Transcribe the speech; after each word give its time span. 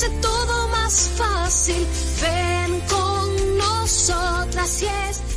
hace 0.00 0.08
todo 0.20 0.68
más 0.68 1.10
fácil. 1.14 1.86
Ven 2.22 2.80
con 2.88 3.58
nosotras 3.58 4.82
y 4.82 4.86
es. 4.86 5.29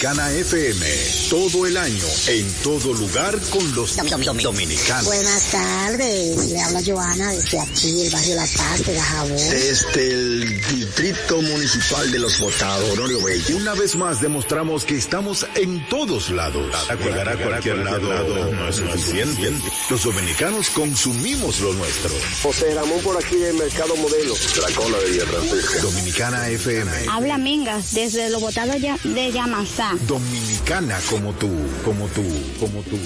Dominicana 0.00 0.32
FM, 0.32 0.86
todo 1.28 1.66
el 1.66 1.76
año, 1.76 2.06
en 2.28 2.50
todo 2.62 2.94
lugar 2.94 3.38
con 3.50 3.74
los 3.74 3.96
dominicanos. 4.42 5.04
Buenas 5.04 5.42
tardes, 5.50 6.36
le 6.48 6.58
habla 6.58 6.80
Joana 6.82 7.30
desde 7.32 7.60
aquí, 7.60 8.06
el 8.06 8.10
barrio 8.10 8.34
La 8.36 8.46
Paz 8.56 8.86
de 8.86 8.94
Dajabón. 8.94 9.36
Desde 9.36 10.10
el 10.10 10.60
Distrito 10.74 11.42
Municipal 11.42 12.10
de 12.10 12.18
los 12.18 12.38
Votados, 12.40 12.88
Honorio 12.92 13.22
Bello. 13.22 13.56
Una 13.58 13.74
vez 13.74 13.94
más 13.94 14.22
demostramos 14.22 14.86
que 14.86 14.96
estamos 14.96 15.46
en 15.54 15.86
todos 15.90 16.30
lados. 16.30 16.74
Llegar 17.04 17.28
a 17.28 17.36
cualquier 17.36 17.76
lado 17.84 18.50
no 18.52 18.68
es 18.70 18.76
suficiente. 18.76 19.52
Los 19.90 20.02
dominicanos 20.04 20.70
consumimos 20.70 21.60
lo 21.60 21.74
nuestro. 21.74 22.10
José 22.42 22.74
Ramón 22.74 23.00
por 23.02 23.22
aquí 23.22 23.36
del 23.36 23.52
Mercado 23.54 23.94
Modelo. 23.96 24.34
Dracola 24.56 24.96
de 24.98 25.10
Villa 25.10 25.26
Francisca. 25.26 25.78
Dominicana 25.82 26.48
FM. 26.48 26.90
Habla 27.10 27.36
Mingas 27.36 27.92
desde 27.92 28.30
los 28.30 28.40
botados 28.40 28.76
ya- 28.80 28.98
de 29.04 29.30
Yamasá. 29.30 29.89
Dominicana 30.06 30.98
como 31.08 31.32
tú, 31.34 31.50
como 31.84 32.06
tú, 32.08 32.24
como 32.58 32.82
tú. 32.82 32.98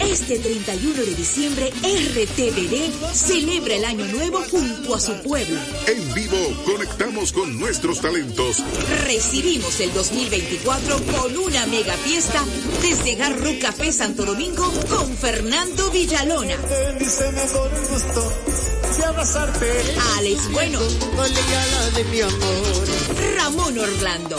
Este 0.00 0.38
31 0.38 0.94
de 0.94 1.14
diciembre, 1.14 1.70
RTVD 1.70 3.14
celebra 3.14 3.74
el 3.74 3.84
Año 3.84 4.04
Nuevo 4.06 4.42
junto 4.50 4.94
a 4.94 5.00
su 5.00 5.14
pueblo. 5.22 5.60
En 5.86 6.14
vivo 6.14 6.36
conectamos 6.64 7.32
con 7.32 7.58
nuestros 7.58 8.00
talentos. 8.00 8.62
Recibimos 9.04 9.78
el 9.80 9.92
2024 9.92 10.96
con 11.04 11.36
una 11.36 11.66
mega 11.66 11.94
fiesta 11.98 12.44
desde 12.80 13.14
Garro 13.14 13.50
Café 13.60 13.92
Santo 13.92 14.24
Domingo 14.24 14.72
con 14.88 15.16
Fernando 15.16 15.90
Villalona. 15.90 16.56
Alex 20.18 20.52
Bueno. 20.52 20.78
Ramón 23.36 23.78
Orlando. 23.78 24.36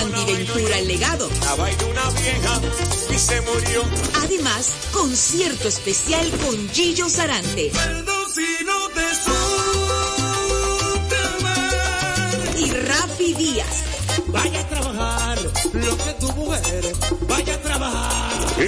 Andy 0.00 0.24
Ventura 0.24 0.78
el 0.78 0.88
legado. 0.88 1.28
una 1.28 2.10
vieja 2.10 2.60
y 3.08 3.18
se 3.18 3.40
murió. 3.42 3.84
Además, 4.24 4.72
concierto 4.92 5.68
especial 5.68 6.28
con 6.44 6.68
Gillo 6.70 7.08
Sarante. 7.08 7.70
Perdón 7.72 8.26
si 8.34 8.64
no 8.64 8.88
te 8.88 9.14
supe. 9.24 9.36
Y 12.66 12.70
Rafi 12.72 13.34
Díaz. 13.34 13.84
Vaya 14.26 14.60
a 14.60 14.68
trabajar 14.68 15.38
lo 15.72 15.96
que 15.98 16.12
tu 16.18 16.32
mujer. 16.32 16.91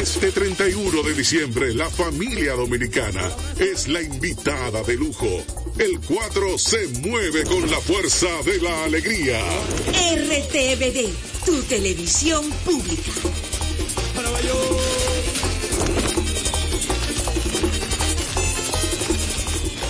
Este 0.05 0.33
31 0.33 1.03
de 1.03 1.15
diciembre, 1.15 1.73
la 1.73 1.89
familia 1.89 2.53
dominicana 2.53 3.35
es 3.59 3.89
la 3.89 4.03
invitada 4.03 4.83
de 4.83 4.97
lujo. 4.97 5.43
El 5.79 5.99
cuadro 5.99 6.59
se 6.59 6.89
mueve 7.01 7.43
con 7.45 7.71
la 7.71 7.81
fuerza 7.81 8.29
de 8.45 8.61
la 8.61 8.85
alegría. 8.85 9.41
RTVD, 9.89 11.09
tu 11.47 11.63
televisión 11.63 12.51
pública. 12.67 13.13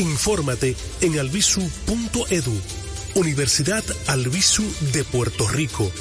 Infórmate 0.00 0.76
en 1.02 1.18
albisu.edu, 1.18 2.60
Universidad 3.16 3.84
Albisu 4.06 4.64
de 4.92 5.04
Puerto 5.04 5.46
Rico. 5.46 5.92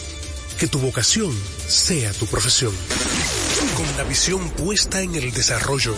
Que 0.57 0.67
tu 0.67 0.79
vocación 0.79 1.35
sea 1.67 2.13
tu 2.13 2.25
profesión. 2.25 2.73
Con 3.75 3.97
la 3.97 4.03
visión 4.03 4.49
puesta 4.51 5.01
en 5.01 5.15
el 5.15 5.33
desarrollo, 5.33 5.93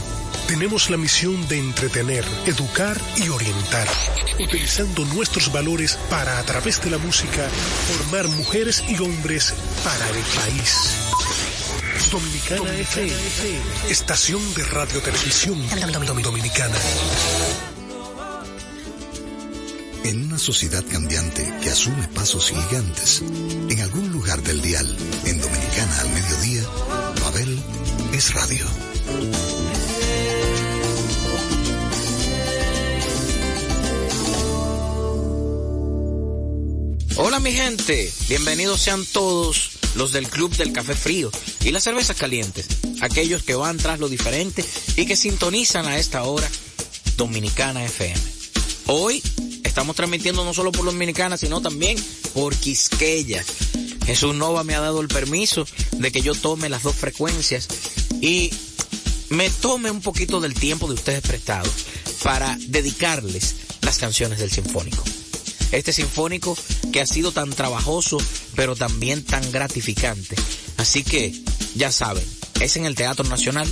tenemos 0.48 0.90
la 0.90 0.98
misión 0.98 1.48
de 1.48 1.60
entretener, 1.60 2.26
educar 2.48 3.00
y 3.18 3.30
orientar, 3.30 3.88
utilizando 4.40 5.06
nuestros 5.06 5.52
valores 5.52 6.00
para, 6.10 6.40
a 6.40 6.44
través 6.44 6.84
de 6.84 6.90
la 6.90 6.98
música, 6.98 7.48
formar 7.88 8.28
mujeres 8.30 8.84
y 8.90 9.00
hombres 9.00 9.54
para 9.84 10.10
el 10.10 10.24
país. 10.40 10.98
Dominicana 12.12 12.74
FM, 12.80 13.14
estación 13.90 14.54
de 14.56 14.64
radio 14.64 15.02
televisión 15.02 15.62
dominicana. 16.24 16.78
En 20.04 20.24
una 20.24 20.40
sociedad 20.40 20.84
cambiante 20.90 21.54
que 21.62 21.70
asume 21.70 22.08
pasos 22.08 22.50
gigantes, 22.50 23.22
en 23.70 23.82
algún 23.82 24.12
lugar 24.12 24.42
del 24.42 24.60
dial, 24.62 24.88
en 25.26 25.40
Dominicana 25.40 26.00
al 26.00 26.10
mediodía, 26.10 26.64
Babel 27.22 27.60
es 28.12 28.34
radio. 28.34 28.66
Hola 37.18 37.40
mi 37.40 37.52
gente, 37.52 38.12
bienvenidos 38.28 38.82
sean 38.82 39.06
todos 39.06 39.74
los 39.94 40.12
del 40.14 40.28
Club 40.28 40.56
del 40.56 40.74
Café 40.74 40.96
Frío 40.96 41.30
y 41.64 41.70
las 41.70 41.84
cervezas 41.84 42.18
calientes, 42.18 42.68
aquellos 43.02 43.44
que 43.44 43.54
van 43.54 43.78
tras 43.78 44.00
lo 44.00 44.10
diferente 44.10 44.66
y 44.96 45.06
que 45.06 45.16
sintonizan 45.16 45.86
a 45.86 46.00
esta 46.00 46.24
hora 46.24 46.50
Dominicana 47.18 47.86
FM. 47.86 48.20
Hoy 48.88 49.22
estamos 49.72 49.96
transmitiendo 49.96 50.44
no 50.44 50.54
solo 50.54 50.74
por 50.74 50.84
Dominicana, 50.84 51.38
sino 51.38 51.62
también 51.62 51.98
por 52.34 52.54
Quisqueya. 52.54 53.42
Jesús 54.06 54.36
Nova 54.36 54.66
me 54.66 54.76
ha 54.76 54.82
dado 54.82 55.00
el 55.00 55.08
permiso 55.08 55.66
de 55.94 56.12
que 56.12 56.22
yo 56.22 56.36
tome 56.36 56.68
las 56.68 56.84
dos 56.84 56.94
frecuencias 56.94 57.70
y 58.20 58.52
me 59.30 59.50
tome 59.50 59.90
un 59.90 60.02
poquito 60.02 60.42
del 60.42 60.56
tiempo 60.56 60.90
de 60.90 60.96
ustedes 60.96 61.22
prestados 61.22 61.72
para 62.22 62.58
dedicarles 62.68 63.56
las 63.82 63.98
canciones 63.98 64.40
del 64.40 64.52
Sinfónico. 64.52 65.06
Este 65.72 65.94
Sinfónico 65.94 66.58
que 66.92 67.00
ha 67.00 67.06
sido 67.06 67.32
tan 67.32 67.50
trabajoso, 67.50 68.18
pero 68.58 68.76
también 68.76 69.24
tan 69.24 69.54
gratificante. 69.54 70.36
Así 70.76 71.02
que, 71.02 71.34
ya 71.76 71.94
saben, 71.94 72.26
es 72.60 72.76
en 72.76 72.86
el 72.86 72.96
Teatro 72.96 73.24
Nacional 73.24 73.72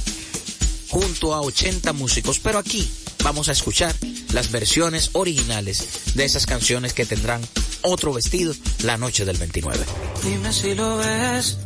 junto 0.88 1.34
a 1.34 1.42
80 1.42 1.92
músicos, 1.92 2.40
pero 2.40 2.58
aquí 2.58 2.90
vamos 3.22 3.50
a 3.50 3.52
escuchar 3.52 3.94
las 4.34 4.52
versiones 4.52 5.12
originales 5.14 5.88
de 6.16 6.26
esas 6.26 6.46
canciones 6.46 6.94
que 6.94 7.06
tendrán 7.06 7.42
otro 7.82 8.14
vestido 8.14 8.54
la 8.84 8.98
noche 8.98 9.26
del 9.26 9.38
29. 9.38 9.80
Dime 10.24 10.54
si 10.54 10.76
lo 10.76 10.98
ves. 10.98 11.58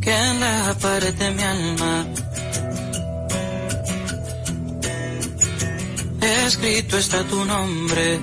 Que 0.00 0.16
en 0.16 0.40
la 0.40 0.76
pared 0.80 1.14
de 1.14 1.30
mi 1.30 1.42
alma 1.42 2.06
escrito 6.46 6.96
está 6.98 7.22
tu 7.24 7.44
nombre. 7.44 8.20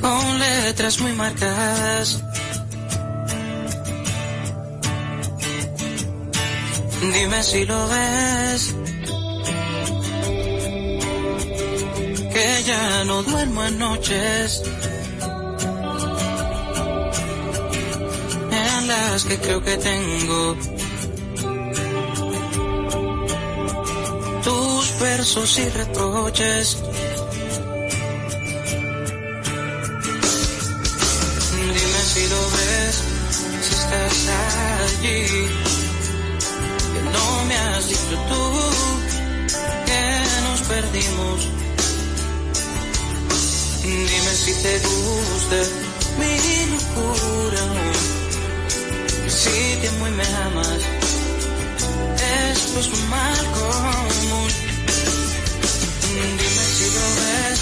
Con 0.00 0.38
letras 0.38 1.00
muy 1.00 1.12
marcadas. 1.12 2.27
Dime 7.00 7.42
si 7.42 7.64
lo 7.64 7.88
ves. 7.88 8.74
Que 12.32 12.62
ya 12.66 13.04
no 13.04 13.22
duermo 13.22 13.64
en 13.64 13.78
noches. 13.78 14.62
En 18.50 18.88
las 18.88 19.24
que 19.24 19.38
creo 19.38 19.62
que 19.62 19.76
tengo 19.76 20.56
tus 24.42 25.00
versos 25.00 25.58
y 25.58 25.68
reproches. 25.68 26.78
Dime 43.82 44.32
si 44.44 44.52
te 44.62 44.78
gusta 44.80 45.58
mi 46.18 46.32
locura, 46.72 47.64
que 49.24 49.30
si 49.30 49.58
te 49.80 49.88
amo 49.88 50.08
y 50.08 50.10
me 50.10 50.24
amas, 50.24 50.80
esto 52.52 52.80
es 52.80 52.88
un 52.88 53.10
mal 53.10 53.44
común. 53.58 54.50
Dime 56.40 56.64
si 56.76 56.86
lo 56.96 57.06
ves, 57.18 57.58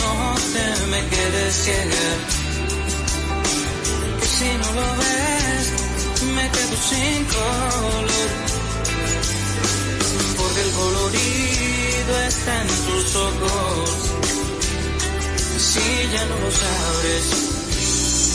no 0.00 0.10
te 0.52 0.86
me 0.90 1.00
quedes 1.08 1.54
ciega 1.62 2.06
si 4.38 4.44
no 4.44 4.68
lo 4.78 4.88
ves, 5.02 5.64
me 6.34 6.44
quedo 6.50 6.76
sin 6.90 7.24
color. 7.24 8.30
Porque 10.36 10.60
el 10.60 10.70
colorido 10.72 11.45
está 12.14 12.62
en 12.62 12.68
tus 12.68 13.16
ojos. 13.16 13.90
Si 15.58 15.80
ya 16.12 16.24
no 16.26 16.38
lo 16.38 16.50
sabes, 16.50 17.24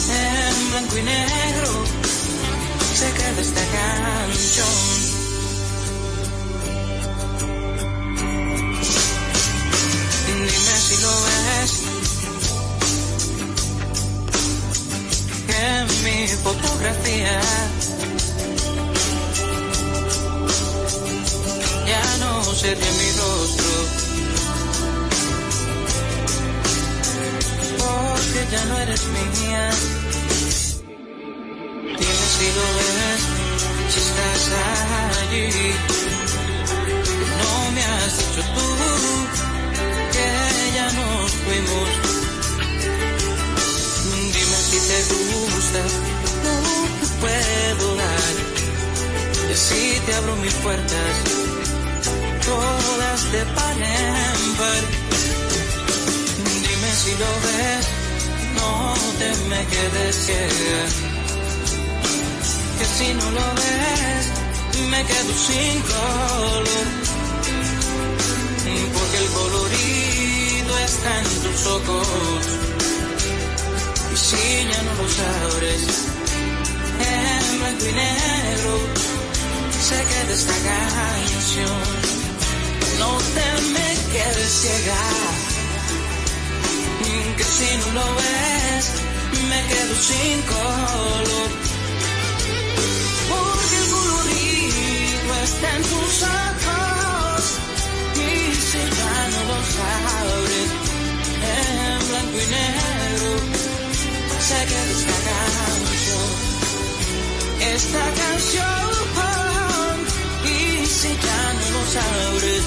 en 0.09 0.71
blanco 0.71 0.97
y 0.97 1.03
negro 1.03 1.85
se 2.94 3.12
queda 3.13 3.41
esta 3.41 3.62
canción. 3.77 4.68
Dime 10.27 10.75
si 10.88 11.01
lo 11.01 11.13
ves 11.25 11.71
en 15.62 16.03
mi 16.03 16.27
fotografía. 16.44 17.41
Ya 21.88 22.18
no 22.18 22.44
sería 22.53 22.91
mi 22.91 23.12
rostro. 23.18 23.41
Ya 29.09 29.69
no 29.69 30.00
me 59.62 59.68
quedes 59.68 60.16
ciega. 60.25 60.81
Que 62.78 62.86
si 62.98 63.13
no 63.13 63.31
lo 63.31 63.48
ves, 63.62 64.25
me 64.90 65.04
quedo 65.04 65.34
sin 65.48 65.81
color. 65.81 66.88
Porque 68.96 69.18
el 69.18 69.30
colorido 69.40 70.78
está 70.80 71.19
en 71.19 71.25
tus 71.44 71.66
ojos 71.68 72.48
si 74.16 74.68
ya 74.69 74.81
no 74.88 74.94
lo 75.00 75.08
sabes, 75.19 75.84
en 77.00 77.60
blanco 77.60 77.86
y 77.86 77.94
negro 77.94 78.74
se 79.88 79.98
queda 80.10 80.34
esta 80.34 80.57
canción. 80.69 81.81
No 83.00 83.18
te 83.36 83.48
me 83.74 83.90
quedes 84.14 84.52
ciega, 84.62 85.04
que 87.38 87.44
si 87.44 87.78
no 87.78 87.88
lo 88.00 88.16
ves, 88.16 88.86
me 89.50 89.60
quedo 89.69 89.95
sin 90.10 90.42
color. 90.44 91.50
Porque 93.30 93.75
el 93.81 93.88
colorido 93.95 95.33
está 95.44 95.68
en 95.78 95.83
tus 95.83 96.16
ojos, 96.24 97.44
y 98.16 98.30
si 98.68 98.81
ya 98.98 99.18
no 99.33 99.39
lo 99.50 99.57
sabes, 99.78 100.69
en 101.54 102.00
blanco 102.10 102.38
y 102.38 102.48
negro 102.57 103.31
sé 104.48 104.60
que 104.69 104.80
esta 104.95 105.18
canción, 105.30 106.30
esta 107.75 108.06
canción, 108.22 109.95
y 110.45 110.86
si 110.86 111.10
ya 111.25 111.44
no 111.60 111.66
lo 111.75 111.81
sabes, 111.95 112.63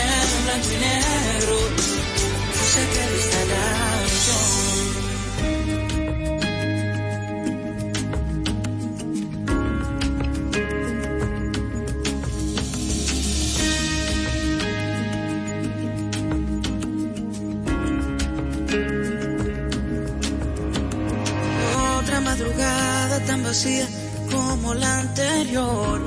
en 0.00 0.44
blanco 0.44 0.70
y 0.70 0.78
negro, 0.86 1.56
sé 2.72 2.82
que 2.92 3.02
esta. 3.20 3.93
Como 24.30 24.74
la 24.74 25.00
anterior. 25.00 26.00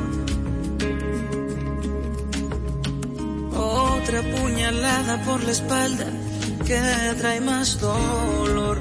Otra 3.56 4.22
puñalada 4.22 5.24
por 5.26 5.44
la 5.44 5.52
espalda 5.52 6.06
que 6.66 6.80
trae 7.18 7.42
más 7.42 7.80
dolor. 7.80 8.78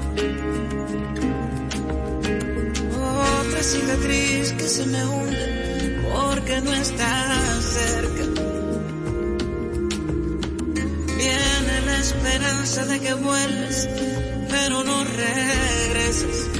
Otra 3.39 3.63
cicatriz 3.63 4.51
que 4.51 4.67
se 4.67 4.85
me 4.85 5.03
hunde 5.05 6.03
porque 6.13 6.61
no 6.61 6.73
está 6.73 7.35
cerca. 7.61 8.25
Viene 11.17 11.81
la 11.87 11.97
esperanza 11.99 12.85
de 12.85 12.99
que 12.99 13.13
vuelves, 13.15 13.89
pero 14.49 14.83
no 14.83 15.03
regresas. 15.03 16.56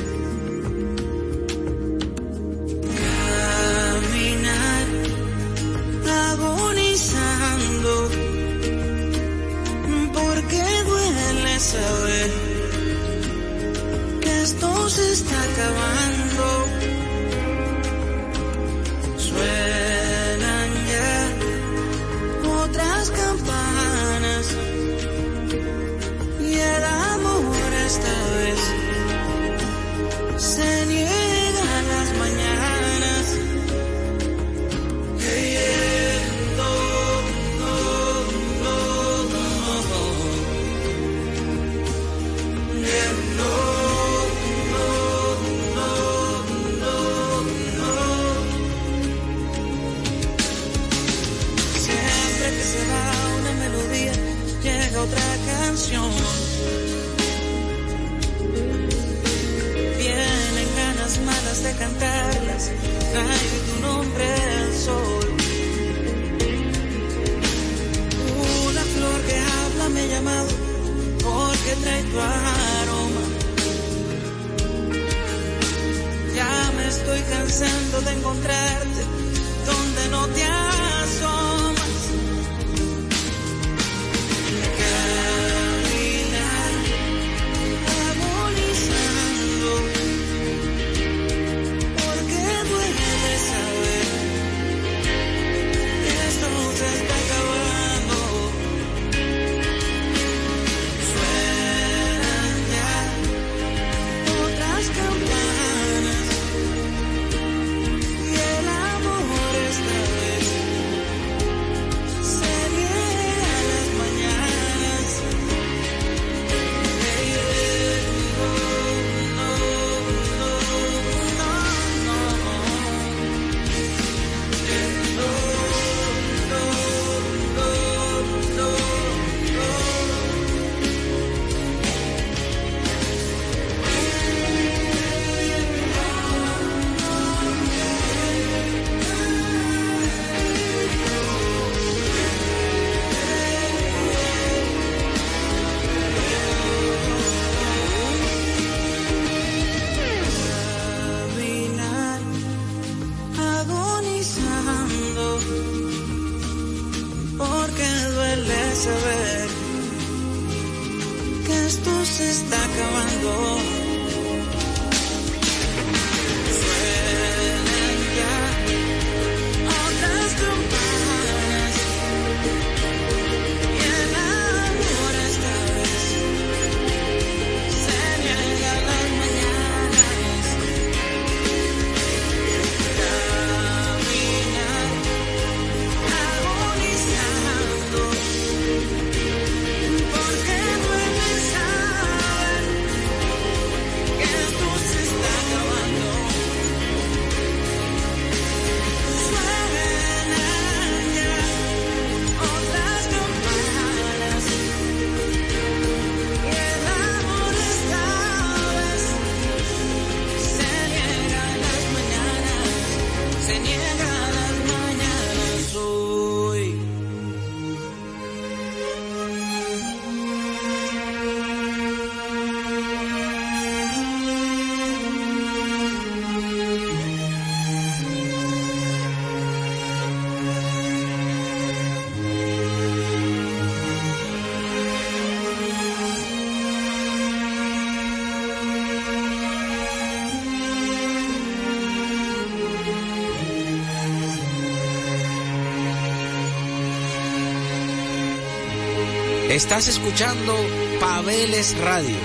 Estás 249.58 249.88
escuchando 249.88 250.56
Pabeles 251.00 251.76
Radio. 251.80 252.16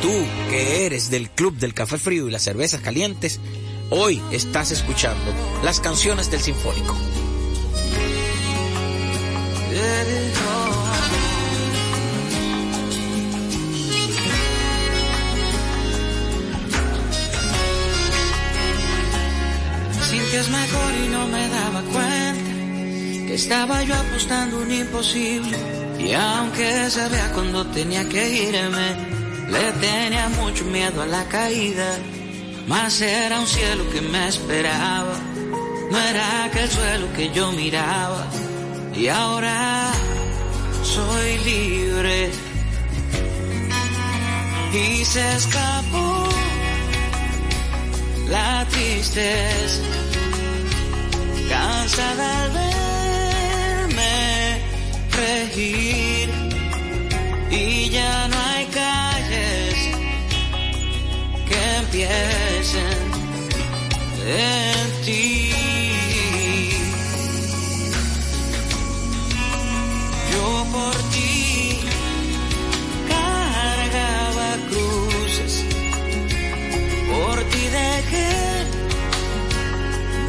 Tú, 0.00 0.10
que 0.48 0.86
eres 0.86 1.10
del 1.10 1.28
Club 1.28 1.58
del 1.58 1.74
Café 1.74 1.98
Frío 1.98 2.26
y 2.26 2.30
las 2.30 2.44
Cervezas 2.44 2.80
Calientes, 2.80 3.38
hoy 3.90 4.22
estás 4.32 4.70
escuchando 4.70 5.30
las 5.62 5.80
canciones 5.80 6.30
del 6.30 6.40
Sinfónico. 6.40 6.96
Sientes 20.08 20.48
mejor 20.48 20.94
y 21.04 21.08
no 21.08 21.26
me 21.26 21.46
daba 21.46 21.82
cuenta 21.92 23.26
que 23.26 23.34
estaba 23.34 23.82
yo 23.82 23.94
apostando 23.94 24.62
un 24.62 24.72
imposible. 24.72 25.83
Y 26.04 26.12
aunque 26.12 26.90
sabía 26.90 27.32
cuando 27.32 27.64
tenía 27.66 28.06
que 28.08 28.28
irme, 28.28 28.88
le 29.50 29.72
tenía 29.80 30.28
mucho 30.40 30.64
miedo 30.66 31.00
a 31.02 31.06
la 31.06 31.24
caída. 31.28 31.96
Más 32.66 33.00
era 33.00 33.40
un 33.40 33.46
cielo 33.46 33.88
que 33.90 34.00
me 34.02 34.28
esperaba, 34.28 35.16
no 35.90 35.98
era 35.98 36.44
aquel 36.44 36.68
suelo 36.70 37.06
que 37.14 37.30
yo 37.32 37.52
miraba. 37.52 38.26
Y 38.94 39.08
ahora 39.08 39.92
soy 40.82 41.38
libre. 41.38 42.30
Y 44.74 45.04
se 45.04 45.36
escapó 45.36 46.28
la 48.28 48.66
tristeza, 48.70 49.82
cansada 51.48 52.48
verme 52.48 52.73
regir 55.16 56.28
y 57.50 57.88
ya 57.90 58.28
no 58.28 58.36
hay 58.36 58.66
calles 58.66 59.76
que 61.48 61.76
empiecen 61.82 62.98
en 64.26 65.04
ti. 65.04 65.50
Yo 70.32 70.66
por 70.72 70.96
ti 71.12 71.80
cargaba 73.08 74.56
cruces, 74.70 75.64
por 77.10 77.36
ti 77.50 77.62
dejé 77.82 78.34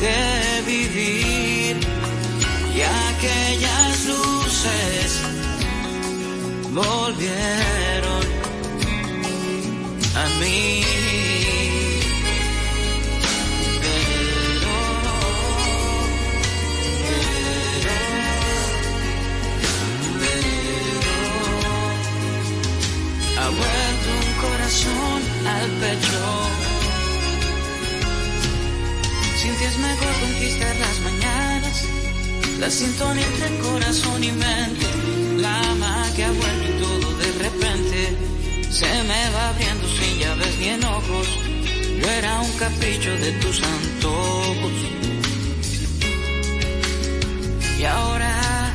de 0.04 0.62
vivir 0.68 1.78
y 2.76 2.82
aquellas 2.82 3.80
luces 3.80 3.85
volvieron 6.76 8.24
a 10.16 10.26
mí. 10.40 10.84
Ha 23.38 23.50
vuelto 23.50 24.08
un 24.22 24.34
corazón 24.42 25.20
al 25.48 25.70
pecho. 25.82 26.24
Sientes 29.38 29.78
mejor 29.78 30.14
conquistar 30.22 30.76
las 30.78 31.00
mañanas, 31.02 31.84
la 32.60 32.70
sintonía 32.70 33.26
entre 33.28 33.58
corazón 33.60 34.24
y 34.24 34.32
mente, 34.32 34.88
la 35.38 35.76
magia 36.16 36.28
ha 36.28 36.32
vuelto 36.32 36.70
y 36.70 36.82
todo 36.82 37.18
de 37.18 37.32
repente 37.44 38.18
se 38.70 39.04
me 39.04 39.30
va 39.32 39.50
abriendo 39.50 39.88
sin 39.88 40.20
llaves 40.20 40.60
ni 40.60 40.68
enojos. 40.70 41.28
Yo 42.02 42.10
era 42.10 42.40
un 42.42 42.52
capricho 42.54 43.12
de 43.12 43.32
tus 43.34 43.62
antojos. 43.62 44.74
Y 47.80 47.84
ahora 47.84 48.74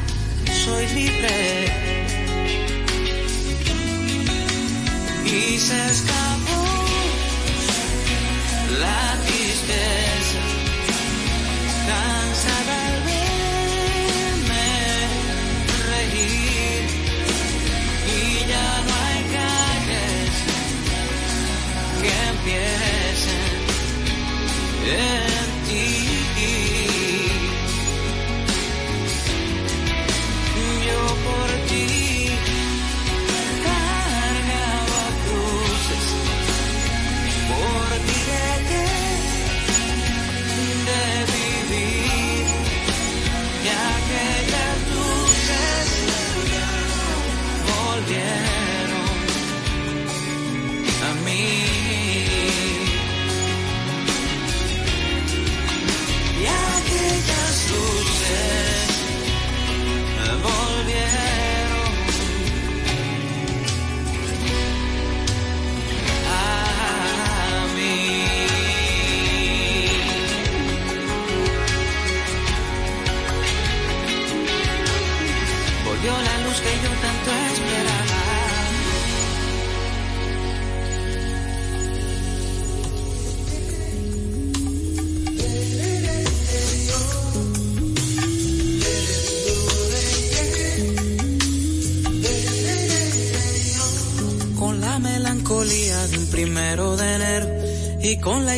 soy 0.65 0.87
libre. 0.89 1.73
Y 5.25 5.59
se 5.59 5.87
escapó 5.87 6.63
la 8.81 9.30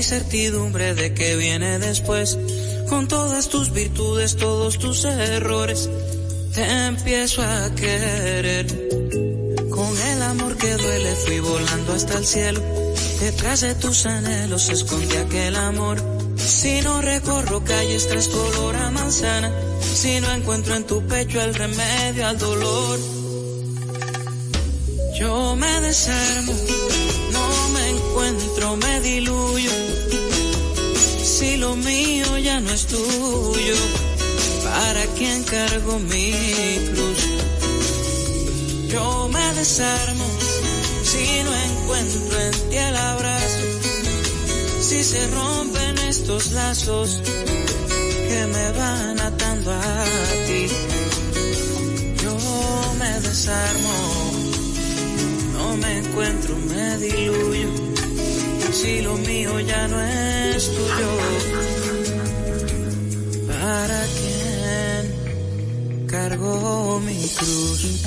incertidumbre 0.02 0.94
de 0.94 1.14
que 1.14 1.37
viene 1.37 1.78
después, 1.78 2.37
con 2.88 3.06
todas 3.06 3.49
tus 3.49 3.71
virtudes, 3.71 4.37
todos 4.37 4.76
tus 4.76 5.04
errores, 5.04 5.88
te 6.52 6.64
empiezo 6.88 7.40
a 7.40 7.73
querer. 7.76 8.66
Con 9.71 9.97
el 9.97 10.23
amor 10.23 10.56
que 10.56 10.73
duele 10.73 11.15
fui 11.15 11.38
volando 11.38 11.93
hasta 11.93 12.19
el 12.19 12.26
cielo, 12.26 12.60
detrás 13.21 13.60
de 13.60 13.76
tus 13.76 14.04
anhelos 14.04 14.62
se 14.62 15.19
aquel 15.19 15.54
amor. 15.54 16.02
Si 16.36 16.80
no 16.80 17.00
recorro 17.00 17.62
calles 17.62 18.08
tras 18.08 18.28
tu 18.28 18.41
olor 18.41 18.75
a 18.75 18.91
manzana, 18.91 19.52
si 19.95 20.19
no 20.19 20.32
encuentro 20.32 20.75
en 20.75 20.84
tu 20.84 21.00
pecho 21.06 21.41
el 21.41 21.54
remedio 21.54 22.26
al 22.26 22.38
dolor, 22.38 22.99
yo 25.17 25.54
me 25.54 25.80
desarmo, 25.80 26.52
encuentro, 28.63 28.77
me 28.77 29.01
diluyo. 29.01 29.71
Si 31.23 31.57
lo 31.57 31.77
mío 31.77 32.39
ya 32.39 32.61
no 32.61 32.71
es 32.71 32.87
tuyo, 32.87 33.75
¿para 34.65 35.05
quién 35.19 35.43
cargo 35.45 35.99
mi 35.99 36.33
cruz? 36.93 37.19
Yo 38.89 39.29
me 39.29 39.55
desarmo, 39.55 40.25
si 41.05 41.43
no 41.45 41.55
encuentro 41.55 42.41
en 42.41 42.71
ti 42.71 42.77
el 42.77 42.97
abrazo, 42.97 43.65
si 44.81 45.03
se 45.03 45.27
rompen 45.29 45.99
estos 46.09 46.53
lazos 46.53 47.21
que 48.29 48.47
me 48.47 48.73
van 48.73 49.21
atando 49.21 49.73
a 49.73 50.05
ti. 50.47 50.67
Yo 52.23 52.37
me 52.99 53.21
desarmo 53.21 53.93
no 55.55 55.77
me 55.77 55.99
encuentro, 55.99 56.57
me 56.57 56.99
diluyo. 56.99 57.92
Si 58.82 59.00
lo 59.00 59.16
mío 59.16 59.60
ya 59.60 59.86
no 59.86 60.02
es 60.02 60.66
tuyo, 60.66 61.10
¿para 63.47 64.00
quién 64.18 65.02
cargo 66.08 67.00
mi 67.06 67.28
cruz? 67.28 68.02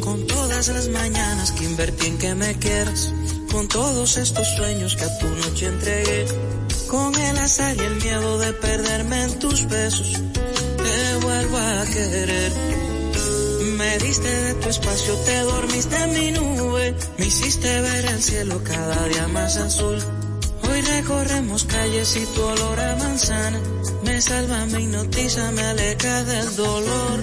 Con 0.00 0.26
todas 0.28 0.68
las 0.68 0.88
mañanas 0.90 1.50
que 1.50 1.64
invertí 1.64 2.06
en 2.06 2.18
que 2.18 2.34
me 2.36 2.54
quieras 2.60 3.12
con 3.56 3.68
todos 3.68 4.18
estos 4.18 4.46
sueños 4.54 4.94
que 4.96 5.04
a 5.04 5.18
tu 5.18 5.26
noche 5.28 5.66
entregué, 5.66 6.26
con 6.88 7.14
el 7.14 7.38
azar 7.38 7.76
y 7.76 7.80
el 7.80 7.96
miedo 7.96 8.38
de 8.38 8.52
perderme 8.52 9.22
en 9.24 9.38
tus 9.38 9.68
besos, 9.68 10.12
te 10.12 11.24
vuelvo 11.24 11.56
a 11.58 11.84
querer. 11.86 12.52
Me 13.76 13.98
diste 13.98 14.28
de 14.28 14.54
tu 14.54 14.68
espacio, 14.68 15.14
te 15.26 15.40
dormiste 15.40 15.96
en 15.96 16.12
mi 16.12 16.30
nube, 16.32 16.94
me 17.18 17.26
hiciste 17.26 17.80
ver 17.80 18.04
el 18.06 18.22
cielo 18.22 18.62
cada 18.64 19.08
día 19.08 19.28
más 19.28 19.56
azul. 19.56 19.98
Hoy 20.68 20.80
recorremos 20.80 21.64
calles 21.64 22.16
y 22.16 22.26
tu 22.34 22.42
olor 22.42 22.80
a 22.80 22.96
manzana 22.96 23.60
me 24.06 24.22
salva, 24.22 24.64
me 24.66 24.80
hipnotiza, 24.80 25.52
me 25.52 25.62
aleja 25.62 26.24
del 26.24 26.56
dolor. 26.56 27.20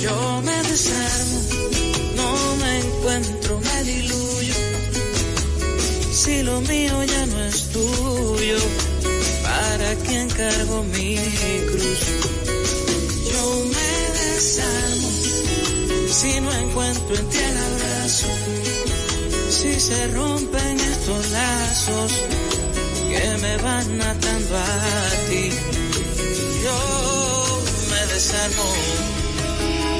Yo 0.00 0.42
me 0.42 0.62
desarmo, 0.70 1.40
no 2.16 2.56
me 2.56 2.78
encuentro. 2.80 3.45
Si 6.16 6.42
lo 6.42 6.62
mío 6.62 7.04
ya 7.04 7.26
no 7.26 7.44
es 7.44 7.68
tuyo, 7.68 8.56
¿para 9.42 9.94
quién 10.06 10.26
cargo 10.30 10.82
mi 10.84 11.14
cruz? 11.68 12.00
Yo 13.32 13.44
me 13.74 13.92
desarmo, 14.20 15.10
si 16.08 16.40
no 16.40 16.52
encuentro 16.54 17.16
en 17.16 17.28
ti 17.28 17.36
el 17.36 17.56
abrazo, 17.68 18.28
si 19.50 19.78
se 19.78 20.08
rompen 20.08 20.80
estos 20.80 21.30
lazos 21.32 22.12
que 23.10 23.24
me 23.42 23.56
van 23.58 24.00
atando 24.00 24.56
a 24.56 25.10
ti. 25.28 25.50
Yo 26.64 27.60
me 27.90 28.14
desarmo, 28.14 28.68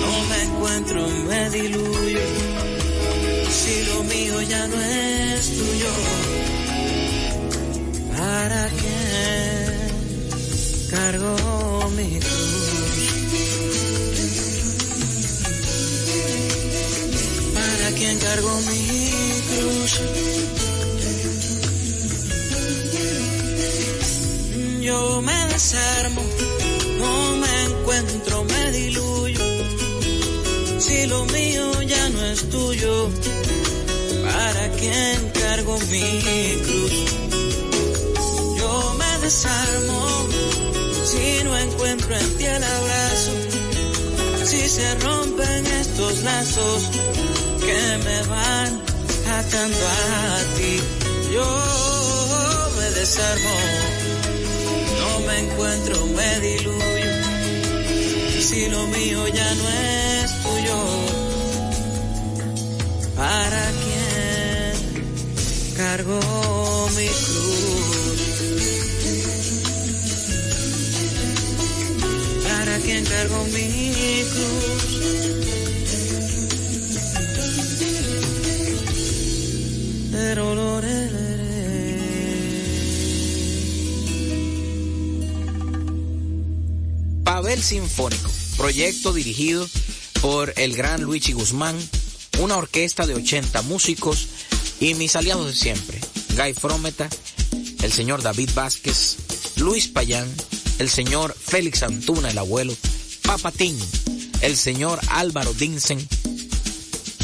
no 0.01 0.25
me 0.31 0.43
encuentro, 0.45 1.09
me 1.29 1.51
diluyo 1.51 2.66
si 3.51 3.85
lo 3.85 4.03
mío 4.05 4.43
ya 4.43 4.67
no 4.69 4.81
es 4.81 5.47
tuyo, 5.51 5.93
¿para 8.17 8.69
quién 8.81 9.91
cargo 10.91 11.91
mi 11.97 12.19
cruz? 12.19 12.67
¿Para 17.55 17.91
quién 17.97 18.19
cargo 18.19 18.61
mi 18.69 18.85
cruz? 19.49 20.01
Yo 24.83 25.23
me 25.23 25.47
desarmo, 25.47 26.23
no 26.99 27.37
me 27.37 27.65
encuentro, 27.65 28.45
me 28.45 28.73
diluyo. 28.73 29.36
Si 30.97 31.07
lo 31.09 31.27
mío 31.27 31.83
ya 31.83 32.09
no 32.09 32.25
es 32.25 32.49
tuyo, 32.49 33.11
¿para 34.25 34.69
quién 34.79 35.31
cargo 35.43 35.79
mi 35.93 36.09
cruz? 36.65 36.95
Yo 38.59 38.95
me 39.01 39.19
desarmo 39.19 40.01
si 41.05 41.45
no 41.45 41.59
encuentro 41.59 42.17
en 42.17 42.37
ti 42.39 42.45
el 42.47 42.65
abrazo, 42.65 43.33
si 44.45 44.69
se 44.77 44.95
rompen 45.07 45.67
estos 45.83 46.23
lazos 46.23 46.83
que 47.67 47.81
me 48.07 48.19
van 48.35 48.81
atando 49.39 49.85
a 49.87 50.57
ti. 50.57 50.81
Yo 51.35 51.49
me 52.79 52.91
desarmo, 53.01 53.55
no 55.01 55.27
me 55.27 55.39
encuentro, 55.41 56.07
me 56.07 56.41
diluyo. 56.41 57.13
Si 58.49 58.69
lo 58.71 58.87
mío 58.87 59.29
ya 59.29 59.55
no 59.57 59.69
es 59.69 60.06
¿para 63.27 63.73
quién 63.83 64.75
cargo 65.77 66.21
mi 66.97 67.07
cruz? 67.07 68.19
¿Para 72.45 72.79
quién 72.79 73.05
cargo 73.05 73.45
mi 73.53 74.23
cruz? 74.33 74.87
Pero 80.13 80.67
Pavel 87.25 87.63
Sinfónico, 87.63 88.31
proyecto 88.57 89.13
dirigido 89.13 89.69
por 90.23 90.55
el 90.57 90.77
gran 90.77 91.03
Luigi 91.03 91.33
Guzmán, 91.33 91.77
una 92.39 92.57
orquesta 92.57 93.07
de 93.07 93.15
80 93.15 93.63
músicos 93.63 94.29
y 94.81 94.95
mis 94.95 95.17
aliados 95.17 95.47
de 95.47 95.55
siempre, 95.55 96.01
Guy 96.37 96.55
Frometa, 96.55 97.09
el 97.83 97.93
señor 97.93 98.23
David 98.23 98.51
Vázquez, 98.55 99.17
Luis 99.57 99.89
Payán, 99.89 100.29
el 100.79 100.91
señor 100.91 101.35
Félix 101.39 101.83
Antuna, 101.83 102.31
el 102.31 102.39
abuelo, 102.39 102.75
Papatín, 103.23 103.79
el 104.43 104.57
señor 104.57 105.01
Álvaro 105.09 105.53
Dinsen, 105.55 106.07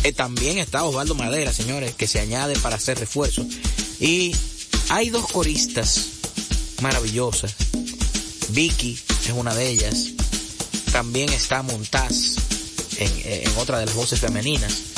eh, 0.04 0.12
también 0.12 0.58
está 0.58 0.82
Osvaldo 0.82 1.14
Madera, 1.14 1.52
señores, 1.52 1.94
que 1.94 2.08
se 2.08 2.18
añade 2.18 2.58
para 2.58 2.76
hacer 2.76 2.98
refuerzo. 2.98 3.46
Y 4.00 4.34
hay 4.88 5.10
dos 5.10 5.30
coristas 5.30 6.06
maravillosas. 6.80 7.54
Vicky 8.48 8.98
es 9.24 9.30
una 9.30 9.54
de 9.54 9.68
ellas. 9.68 10.08
También 10.90 11.28
está 11.30 11.62
Montaz 11.62 12.36
en, 12.98 13.12
en 13.24 13.56
otra 13.58 13.78
de 13.78 13.86
las 13.86 13.94
voces 13.94 14.18
femeninas. 14.18 14.91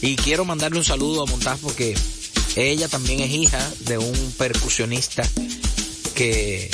Y 0.00 0.16
quiero 0.16 0.44
mandarle 0.44 0.78
un 0.78 0.84
saludo 0.84 1.22
a 1.22 1.26
Montaz 1.26 1.58
porque 1.62 1.96
ella 2.56 2.88
también 2.88 3.20
es 3.20 3.30
hija 3.30 3.72
de 3.80 3.98
un 3.98 4.34
percusionista 4.38 5.28
que 6.14 6.70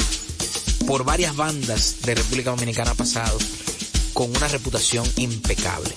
por 0.86 1.04
varias 1.04 1.36
bandas 1.36 1.96
de 2.02 2.14
República 2.14 2.50
Dominicana 2.50 2.92
ha 2.92 2.94
pasado 2.94 3.38
con 4.12 4.30
una 4.36 4.48
reputación 4.48 5.06
impecable. 5.16 5.94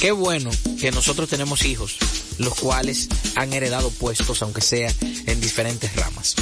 Qué 0.00 0.12
bueno 0.12 0.50
que 0.80 0.90
nosotros 0.90 1.28
tenemos 1.28 1.64
hijos, 1.64 1.96
los 2.38 2.54
cuales 2.54 3.08
han 3.36 3.52
heredado 3.52 3.90
puestos, 3.90 4.42
aunque 4.42 4.60
sea 4.60 4.92
en 5.26 5.40
diferentes 5.40 5.94
ramas. 5.96 6.34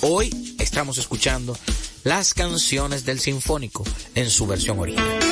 Hoy 0.00 0.54
estamos 0.58 0.98
escuchando 0.98 1.56
las 2.02 2.34
canciones 2.34 3.04
del 3.04 3.20
Sinfónico 3.20 3.84
en 4.14 4.30
su 4.30 4.46
versión 4.46 4.78
original. 4.78 5.23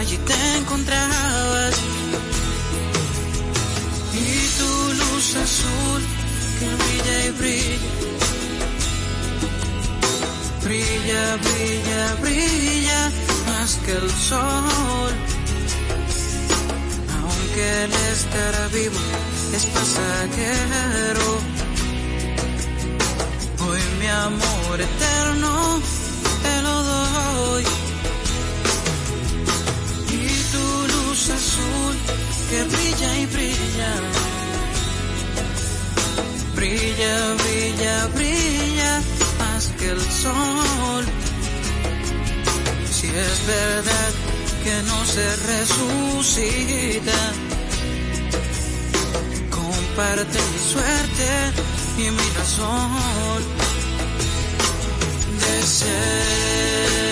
Allí 0.00 0.16
te 0.16 0.56
encontrabas. 0.56 1.74
Y 4.14 4.28
tu 4.58 4.72
luz 5.00 5.36
azul 5.44 6.02
que 6.58 6.68
brilla 6.80 7.16
y 7.26 7.30
brilla. 7.40 7.78
Brilla, 10.64 11.24
brilla, 11.44 12.02
brilla 12.22 13.00
más 13.48 13.70
que 13.84 13.92
el 13.92 14.10
sol. 14.28 15.12
Aunque 17.18 17.64
el 17.84 17.92
estar 18.14 18.54
vivo 18.72 19.00
es 19.56 19.64
pasajero. 19.76 21.28
Hoy 23.66 23.82
mi 24.00 24.06
amor 24.06 24.80
eterno 24.80 25.82
que 32.50 32.64
brilla 32.64 33.18
y 33.18 33.26
brilla. 33.26 33.92
Brilla, 36.56 37.34
brilla, 37.42 38.06
brilla 38.14 39.02
más 39.38 39.66
que 39.78 39.88
el 39.90 40.00
sol. 40.00 41.04
Si 42.96 43.06
es 43.06 43.46
verdad 43.46 44.12
que 44.64 44.74
no 44.90 44.98
se 45.14 45.26
resucita, 45.52 47.20
comparte 49.50 50.38
mi 50.50 50.60
suerte 50.72 51.28
y 51.98 52.10
mi 52.10 52.28
razón 52.38 53.42
de 55.40 55.62
ser. 55.66 57.09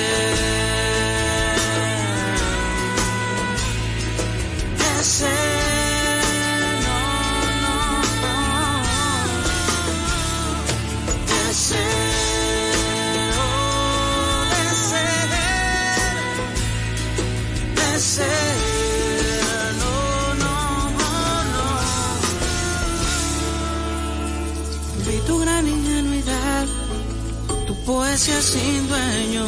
Poesía 27.89 28.43
sin 28.43 28.87
dueño. 28.87 29.47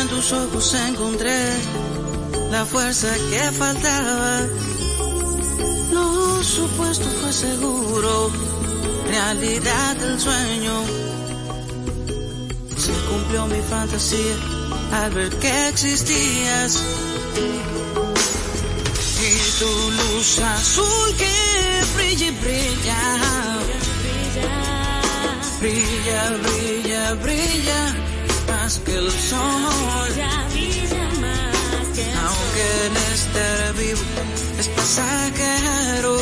En 0.00 0.08
tus 0.08 0.32
ojos 0.32 0.74
encontré 0.88 1.38
la 2.50 2.64
fuerza 2.64 3.12
que 3.30 3.52
faltaba. 3.52 4.40
Lo 5.92 6.42
supuesto 6.42 7.06
fue 7.20 7.30
seguro, 7.30 8.30
realidad 9.06 9.96
del 9.96 10.18
sueño. 10.18 10.74
Se 12.84 12.92
cumplió 13.10 13.46
mi 13.46 13.60
fantasía 13.68 14.36
al 14.92 15.10
ver 15.10 15.30
que 15.42 15.68
existías. 15.68 16.82
Y 19.26 19.58
tu 19.60 19.72
luz 19.98 20.38
azul 20.38 21.16
que 21.18 21.34
brilla 21.96 22.26
y 22.26 22.30
brilla. 22.42 23.63
Brilla, 25.60 26.22
brilla, 26.42 27.14
brilla 27.14 27.94
más 28.64 28.78
que 28.80 28.94
el 28.94 29.10
sol. 29.10 30.12
Aunque 32.24 32.64
el 32.86 32.96
estar 33.14 33.74
vivo 33.74 34.00
es 34.58 34.68
pasajero. 34.68 36.18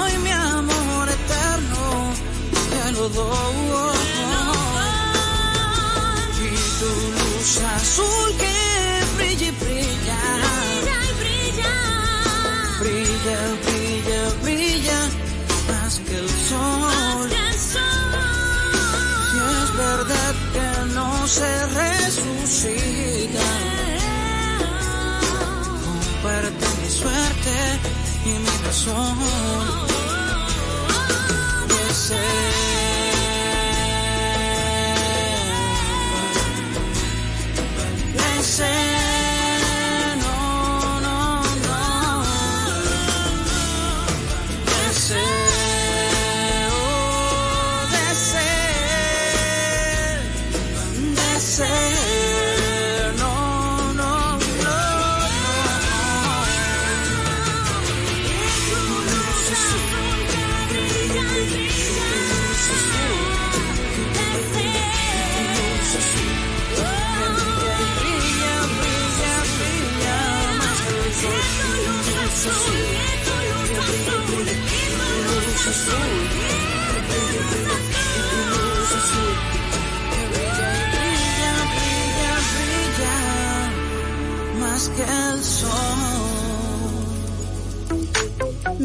Ay, 0.00 0.18
mi 0.18 0.30
amor 0.30 1.08
eterno, 1.08 2.12
te 2.70 2.92
lo 2.92 3.08
doy. 3.08 3.50
Y 6.44 6.50
tu 6.78 6.92
luz 7.16 7.52
azul 7.76 8.28
que 8.38 8.56
brilla 9.16 9.46
y 9.46 9.52
brilla. 9.62 10.20
Brilla, 12.80 13.38
brilla, 13.60 13.69
mi 28.86 29.79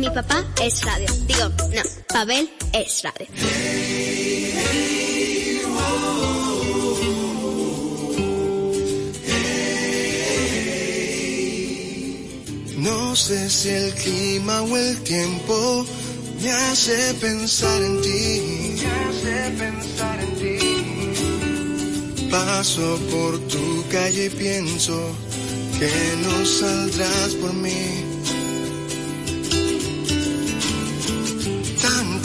Mi 0.06 0.12
papá 0.12 0.46
es 0.62 0.84
radio. 0.84 1.08
Digo, 1.26 1.50
no, 1.50 1.82
Pavel 2.14 2.48
es 2.74 3.02
radio. 3.02 3.26
No 12.78 13.16
sé 13.16 13.50
si 13.50 13.70
el 13.70 13.92
clima 13.96 14.62
o 14.62 14.78
el 14.78 15.02
tiempo 15.02 15.88
me 16.40 16.52
hace 16.52 17.16
pensar 17.16 17.82
en 17.82 18.02
ti. 18.04 18.42
Me 18.84 18.86
hace 18.86 19.52
pensar 19.58 20.20
en 20.20 20.36
ti. 20.36 20.60
Paso 22.30 23.00
por 23.10 23.40
tu 23.48 23.84
calle 23.90 24.26
y 24.26 24.30
pienso 24.30 25.16
que 25.80 25.92
no 26.22 26.46
saldrás 26.46 27.34
por 27.42 27.54
mí. 27.54 28.05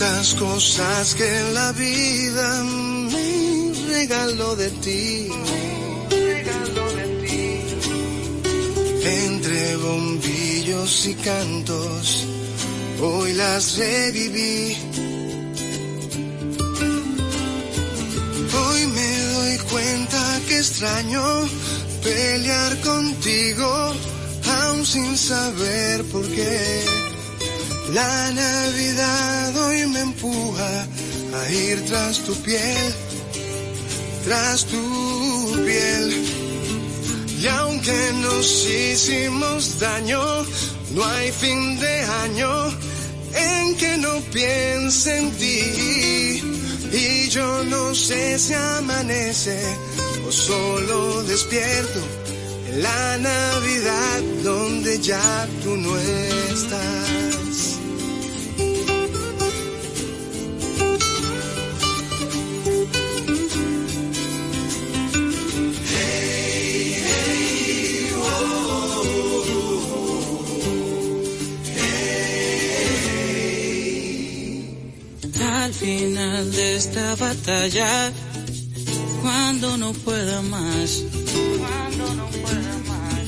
Tantas 0.00 0.34
cosas 0.36 1.14
que 1.14 1.30
la 1.52 1.72
vida 1.72 2.64
me 2.64 3.72
regaló 3.86 4.56
de 4.56 4.70
ti. 4.70 5.28
Entre 9.04 9.76
bombillos 9.76 11.06
y 11.06 11.14
cantos, 11.16 12.26
hoy 13.02 13.34
las 13.34 13.76
reviví. 13.76 14.74
Hoy 18.58 18.86
me 18.86 19.18
doy 19.34 19.58
cuenta 19.70 20.40
que 20.48 20.56
extraño 20.60 21.22
pelear 22.02 22.80
contigo, 22.80 23.92
aún 24.62 24.86
sin 24.86 25.14
saber 25.18 26.04
por 26.04 26.26
qué. 26.26 26.99
La 27.92 28.30
Navidad 28.30 29.56
hoy 29.56 29.86
me 29.86 30.00
empuja 30.00 30.86
a 31.34 31.52
ir 31.52 31.84
tras 31.86 32.18
tu 32.20 32.34
piel, 32.42 32.94
tras 34.24 34.64
tu 34.66 35.52
piel. 35.64 36.24
Y 37.40 37.46
aunque 37.48 38.12
nos 38.22 38.46
hicimos 38.66 39.80
daño, 39.80 40.20
No 40.94 41.04
hay 41.04 41.30
fin 41.30 41.78
de 41.78 42.02
año 42.24 42.50
en 43.34 43.76
que 43.76 43.96
no 43.98 44.20
piense 44.32 45.18
en 45.18 45.30
ti. 45.32 46.42
Y 46.92 47.28
yo 47.28 47.64
no 47.64 47.94
sé 47.94 48.38
si 48.38 48.54
amanece 48.54 49.58
o 50.26 50.32
solo 50.32 51.22
despierto 51.24 52.00
en 52.68 52.82
la 52.82 53.18
Navidad 53.18 54.20
donde 54.42 54.98
ya 55.00 55.48
tú 55.62 55.76
no 55.76 55.96
estás. 55.96 57.39
Esta 76.80 77.14
batalla, 77.14 78.10
cuando 79.20 79.76
no 79.76 79.92
pueda 79.92 80.40
más, 80.40 81.04
cuando 81.58 82.14
no 82.14 82.26
pueda 82.44 82.74
más, 82.90 83.26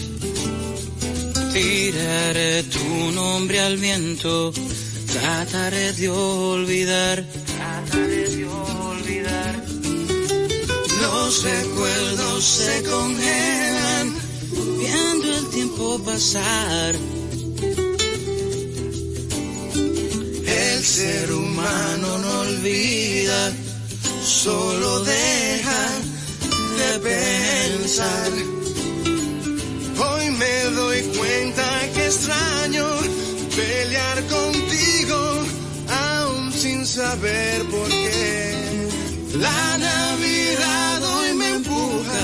tiraré 1.52 2.62
tu 2.62 3.12
nombre 3.12 3.60
al 3.60 3.76
viento, 3.76 4.54
trataré 5.06 5.92
de 5.92 6.08
olvidar, 6.08 7.26
trataré 7.54 8.24
de 8.36 8.46
olvidar. 8.46 9.54
Los 11.02 11.44
recuerdos 11.44 12.42
se 12.42 12.82
congelan, 12.84 14.14
viendo 14.80 15.26
el 15.36 15.46
tiempo 15.50 15.98
pasar. 16.02 16.94
El 20.82 20.88
ser 20.88 21.32
humano 21.32 22.18
no 22.18 22.40
olvida, 22.40 23.52
solo 24.24 24.98
deja 25.04 25.82
de 26.78 26.98
pensar. 26.98 28.32
Hoy 30.04 30.30
me 30.32 30.64
doy 30.74 31.02
cuenta 31.16 31.64
que 31.94 32.06
extraño 32.06 32.84
pelear 33.54 34.26
contigo, 34.26 35.44
aún 35.88 36.52
sin 36.52 36.84
saber 36.84 37.62
por 37.66 37.88
qué. 37.88 38.88
La 39.34 39.78
Navidad 39.78 41.02
hoy 41.14 41.34
me 41.34 41.48
empuja 41.58 42.22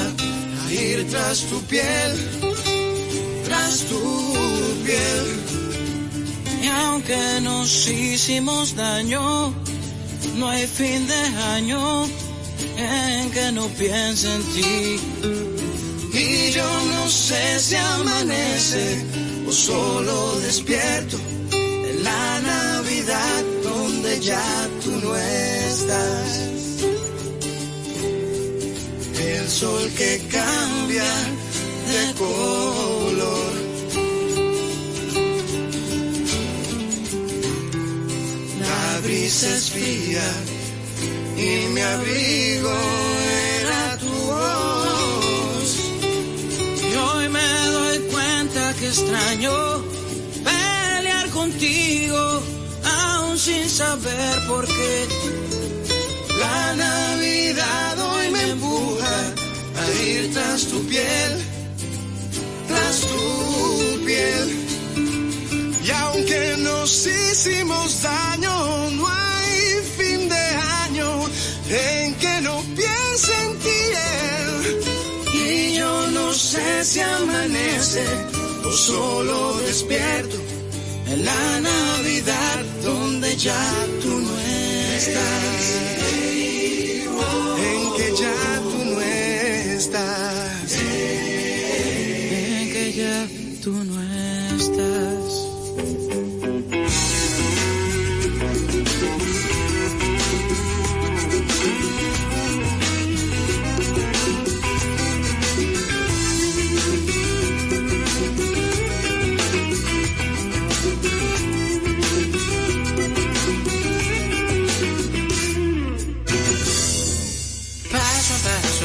a 0.67 0.73
ir 0.73 1.09
tras 1.13 1.43
tu 1.43 1.63
piel, 1.63 2.13
tras 3.45 3.85
tu 3.85 4.03
piel. 4.85 5.48
Y 6.69 6.71
aunque 6.71 7.41
nos 7.41 7.89
hicimos 7.89 8.77
daño, 8.77 9.55
no 10.37 10.49
hay 10.51 10.67
fin 10.67 11.07
de 11.07 11.23
año 11.57 12.07
en 12.77 13.31
que 13.31 13.53
no 13.53 13.67
piense 13.69 14.27
en 14.35 14.43
ti. 14.55 15.01
Y 16.13 16.51
yo 16.51 16.69
no 16.93 17.09
sé 17.09 17.59
si 17.59 17.75
amanece 17.75 19.03
o 19.49 19.53
solo 19.53 20.41
despierto 20.41 21.17
en 21.53 22.05
la 22.05 22.41
Navidad 22.41 23.43
donde 23.63 24.21
ya 24.21 24.69
tú 24.85 24.91
no 24.91 25.17
estás. 25.17 26.29
El 29.19 29.49
sol 29.49 29.91
que 29.97 30.21
cambia 30.31 31.11
de 31.93 32.15
color. 32.19 33.48
La 38.99 39.05
brisa 39.05 39.47
es 39.55 39.71
fría 39.71 40.29
y 41.37 41.69
mi 41.69 41.81
abrigo 41.81 42.77
era 43.61 43.97
tu 43.97 44.09
voz. 44.09 45.77
Y 46.83 46.97
hoy 46.97 47.29
me 47.29 47.67
doy 47.77 47.99
cuenta 48.11 48.75
que 48.75 48.89
extraño 48.89 49.85
pelear 50.43 51.31
contigo, 51.31 52.43
aún 52.85 53.39
sin 53.39 53.69
saber 53.69 54.47
por 54.49 54.67
qué. 54.67 55.07
La 56.41 56.75
Navidad 56.75 57.99
hoy 58.01 58.31
me 58.33 58.51
empuja 58.51 59.17
a 59.81 60.03
ir 60.03 60.33
tras 60.33 60.67
tu 60.67 60.85
piel, 60.89 61.39
hicimos 67.39 68.03
daño, 68.03 68.91
no 68.91 69.07
hay 69.07 69.61
fin 69.97 70.29
de 70.29 70.47
año 70.85 71.09
en 71.71 72.15
que 72.17 72.41
no 72.41 72.61
piense 72.77 73.33
en 73.45 73.59
ti. 73.65 73.81
Y 75.35 75.77
yo 75.77 76.11
no 76.11 76.35
sé 76.35 76.85
si 76.85 77.01
amanece 77.01 78.05
o 78.65 78.73
solo 78.73 79.59
despierto 79.59 80.37
en 81.07 81.25
la 81.25 81.61
Navidad 81.61 82.65
donde 82.83 83.37
ya 83.37 83.87
tú 84.03 84.21
no 84.27 84.41
estás. 84.97 85.65
En 87.71 87.83
que 87.99 88.09
ya 88.23 88.39
tú 88.65 88.79
no 88.91 89.01
estás. 89.77 90.73
En 92.33 92.73
que 92.73 92.93
ya 92.95 93.29
tú 93.63 93.73
no 93.85 93.97
estás. 94.57 95.18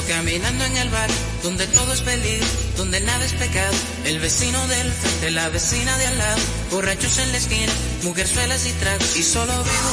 Caminando 0.07 0.65
en 0.65 0.77
el 0.77 0.89
bar, 0.89 1.09
donde 1.41 1.67
todo 1.67 1.93
es 1.93 2.01
peligro, 2.01 2.47
donde 2.77 2.99
nada 3.01 3.25
es 3.25 3.33
pecado. 3.33 3.73
El 4.05 4.19
vecino 4.19 4.67
del 4.67 4.91
frente, 4.91 5.31
la 5.31 5.49
vecina 5.49 5.97
de 5.97 6.07
al 6.07 6.17
lado, 6.17 6.41
borrachos 6.71 7.17
en 7.19 7.31
la 7.31 7.37
esquina, 7.37 7.71
mujerzuelas 8.03 8.65
y 8.65 8.71
tragos. 8.73 9.15
Y 9.15 9.23
solo 9.23 9.51
vivo 9.51 9.91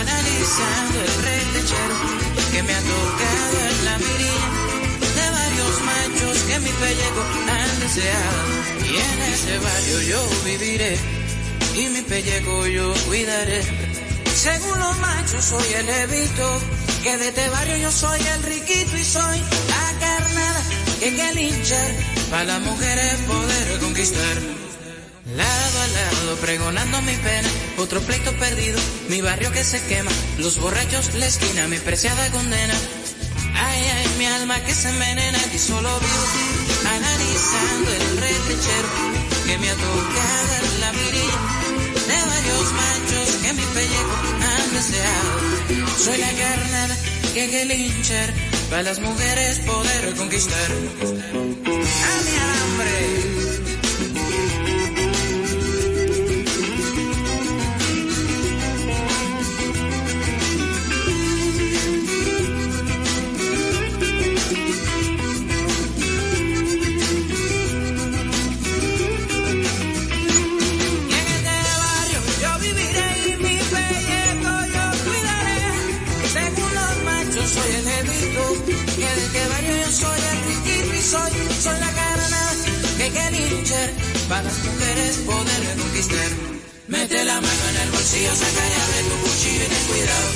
analizando 0.00 1.00
el 1.00 1.22
rey 1.24 1.42
lechero 1.54 1.96
que 2.52 2.62
me 2.62 2.74
ha 2.74 2.80
tocado 2.80 3.56
en 3.70 3.84
la 3.84 3.98
mirilla 3.98 4.48
de 5.16 5.30
varios 5.30 5.80
machos 5.82 6.38
que 6.48 6.58
mi 6.60 6.70
pellejo 6.70 7.22
han 7.50 7.80
deseado. 7.80 8.40
Y 8.84 8.96
en 8.96 9.32
ese 9.32 9.58
barrio 9.58 10.02
yo 10.02 10.28
viviré 10.44 10.98
y 11.76 11.88
mi 11.88 12.02
pellejo 12.02 12.66
yo 12.66 12.92
cuidaré. 13.06 13.62
Según 14.34 14.78
los 14.78 14.98
machos 14.98 15.44
soy 15.44 15.72
el 15.74 15.86
levito, 15.86 16.60
que 17.06 17.16
de 17.18 17.28
este 17.28 17.48
barrio 17.50 17.76
yo 17.76 17.92
soy 17.92 18.20
el 18.20 18.42
riquito 18.42 18.96
y 18.96 19.04
soy 19.04 19.38
la 19.68 19.98
carnada 20.00 20.62
que 20.98 21.04
hay 21.04 21.14
que 21.14 21.32
linchar 21.34 21.94
para 22.30 22.44
las 22.44 22.60
mujeres 22.62 23.14
poder 23.28 23.78
conquistar. 23.78 24.36
Lado 25.36 25.82
a 25.82 25.86
lado 25.86 26.36
pregonando 26.40 27.00
mi 27.02 27.14
pena, 27.14 27.48
otro 27.78 28.00
pleito 28.00 28.32
perdido, 28.38 28.80
mi 29.08 29.20
barrio 29.20 29.52
que 29.52 29.62
se 29.62 29.80
quema, 29.84 30.10
los 30.38 30.58
borrachos 30.58 31.14
la 31.14 31.26
esquina, 31.26 31.68
mi 31.68 31.78
preciada 31.78 32.28
condena. 32.32 32.74
Ay, 33.54 33.82
ay, 33.96 34.06
mi 34.18 34.26
alma 34.26 34.58
que 34.64 34.74
se 34.74 34.88
envenena 34.88 35.38
y 35.54 35.58
solo 35.60 35.88
vivo 36.00 36.26
analizando 36.90 37.92
el 37.92 38.16
retechero 38.16 38.88
que 39.46 39.58
me 39.58 39.70
ha 39.70 39.74
tocado 39.74 40.54
en 40.74 40.80
la 40.80 40.92
mirilla 40.92 41.40
de 42.08 42.18
varios 42.32 42.72
machos 42.72 43.36
que 43.42 43.52
mi 43.52 43.62
pellejo 43.74 44.35
Soy 45.98 46.18
la 46.18 46.32
carnada 46.32 46.96
que 47.34 47.50
que 47.50 47.64
linchar 47.64 48.32
para 48.70 48.82
las 48.82 49.00
mujeres 49.00 49.58
poder 49.60 50.14
conquistar. 50.14 50.70
A 50.70 52.22
mi 52.22 52.36
alambre. 52.36 53.45
Soy 81.16 81.32
soy, 81.62 81.80
la 81.80 81.92
carnada 81.92 82.52
que 82.96 83.02
hay 83.02 83.10
que 83.10 83.30
linchar 83.30 83.90
para 84.28 84.42
las 84.42 84.58
mujeres 84.64 85.16
poder 85.26 85.76
conquistar. 85.78 86.30
Mete 86.88 87.24
la 87.24 87.40
mano 87.40 87.64
en 87.70 87.76
el 87.82 87.90
bolsillo, 87.90 88.34
saca 88.34 88.64
y 88.68 88.74
abre 88.82 89.00
tu 89.08 89.16
cuchillo 89.22 89.64
y 89.64 89.68
ten 89.72 89.84
cuidado. 89.90 90.28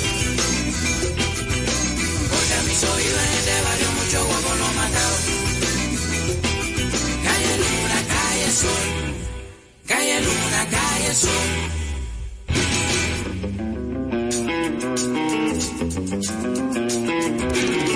Porque 2.31 2.53
a 2.53 2.61
mis 2.67 2.83
oídos 2.83 3.21
en 3.25 3.33
este 3.39 3.55
barrio 3.65 3.89
mucho 3.99 4.19
guapo 4.25 4.49
lo 4.61 4.67
matado. 4.79 5.17
Calle 7.25 7.53
luna, 7.61 7.99
calle 8.13 8.49
sol. 8.61 8.87
Calle 9.87 10.17
luna, 10.21 10.61
calle 10.75 11.13
sol. 11.23 11.49
Ahí 17.53 17.90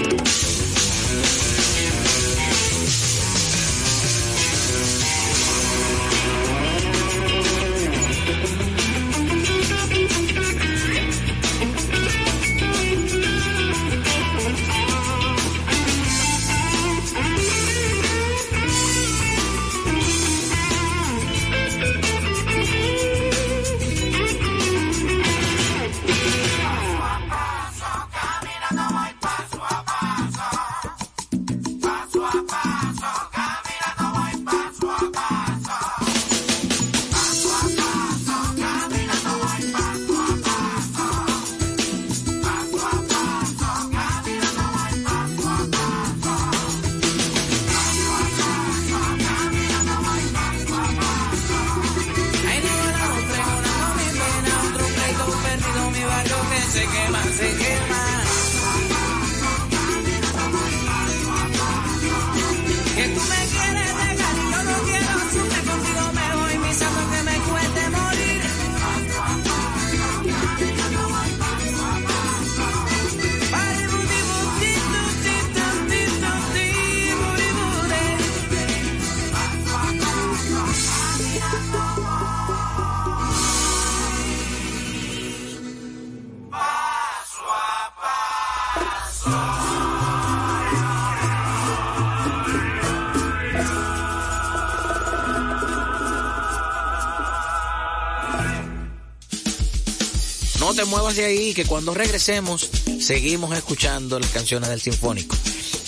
muevas 100.86 101.16
de 101.16 101.26
ahí, 101.26 101.54
que 101.54 101.66
cuando 101.66 101.94
regresemos 101.94 102.70
seguimos 103.00 103.56
escuchando 103.56 104.20
las 104.20 104.30
canciones 104.32 104.70
del 104.70 104.82
Sinfónico. 104.82 105.36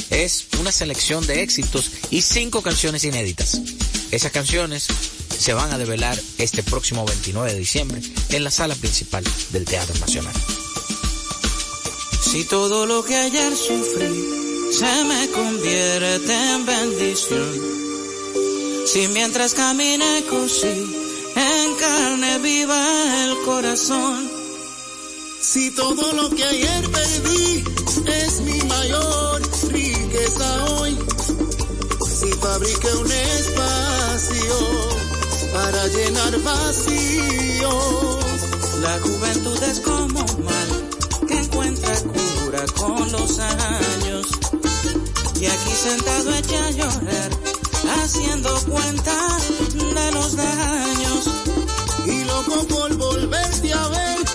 Es 0.10 0.48
una 0.60 0.72
selección 0.72 1.26
de 1.28 1.42
éxitos 1.42 1.92
y 2.10 2.22
cinco 2.22 2.62
canciones 2.62 3.04
inéditas. 3.04 3.60
Esas 4.12 4.32
canciones 4.32 4.88
se 5.38 5.54
van 5.54 5.72
a 5.72 5.78
develar 5.78 6.20
este 6.38 6.64
próximo 6.64 7.06
29 7.06 7.54
de 7.54 7.60
diciembre 7.60 8.02
en 8.30 8.44
la 8.44 8.52
sala 8.52 8.76
principal 8.76 9.24
del 9.52 9.66
Teatro 9.66 9.98
Nacional. 10.00 10.34
Si 12.22 12.44
todo 12.46 12.86
lo 12.86 13.04
que 13.04 13.16
ayer 13.16 13.56
sufrí 13.56 14.38
se 14.72 15.04
me 15.06 15.28
convierte 15.30 16.34
en 16.34 16.66
bendición. 16.66 17.62
Si 18.86 19.08
mientras 19.08 19.54
caminé 19.54 20.24
cosí 20.30 20.68
en 21.36 21.76
carne 21.76 22.40
viva 22.40 23.26
el 23.26 23.38
corazón. 23.46 24.37
Si 25.50 25.72
todo 25.72 26.12
lo 26.12 26.30
que 26.30 26.44
ayer 26.44 26.92
perdí 26.92 27.64
es 28.06 28.42
mi 28.42 28.62
mayor 28.64 29.42
riqueza 29.72 30.66
hoy, 30.74 31.00
si 32.06 32.30
fabriqué 32.34 32.94
un 32.96 33.10
espacio 33.10 34.58
para 35.54 35.88
llenar 35.88 36.38
vacíos, 36.42 38.26
La 38.82 39.00
juventud 39.00 39.64
es 39.64 39.80
como 39.80 40.20
mal 40.20 40.70
que 41.28 41.40
encuentra 41.40 41.96
cura 42.02 42.66
con 42.76 43.10
los 43.14 43.40
años. 43.40 44.28
Y 45.40 45.46
aquí 45.46 45.72
sentado 45.82 46.36
eché 46.36 46.58
a 46.58 46.72
llorar, 46.72 47.32
haciendo 48.04 48.50
cuenta 48.70 49.16
de 49.96 50.12
los 50.12 50.36
daños. 50.36 51.24
y 52.06 52.24
loco 52.26 52.68
por 52.68 52.96
volverte 52.98 53.74
a 53.74 53.88
ver, 53.88 54.27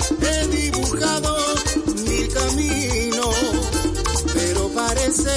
pero 4.35 4.69
parece 4.75 5.31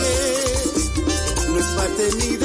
que 0.00 1.48
no 1.48 1.58
es 1.58 1.66
parte 1.76 2.02
de 2.02 2.43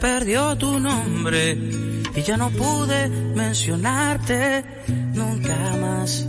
perdió 0.00 0.56
tu 0.56 0.78
nombre 0.78 1.58
y 2.14 2.22
ya 2.22 2.36
no 2.36 2.50
pude 2.50 3.08
mencionarte 3.08 4.64
nunca 5.12 5.56
más. 5.80 6.26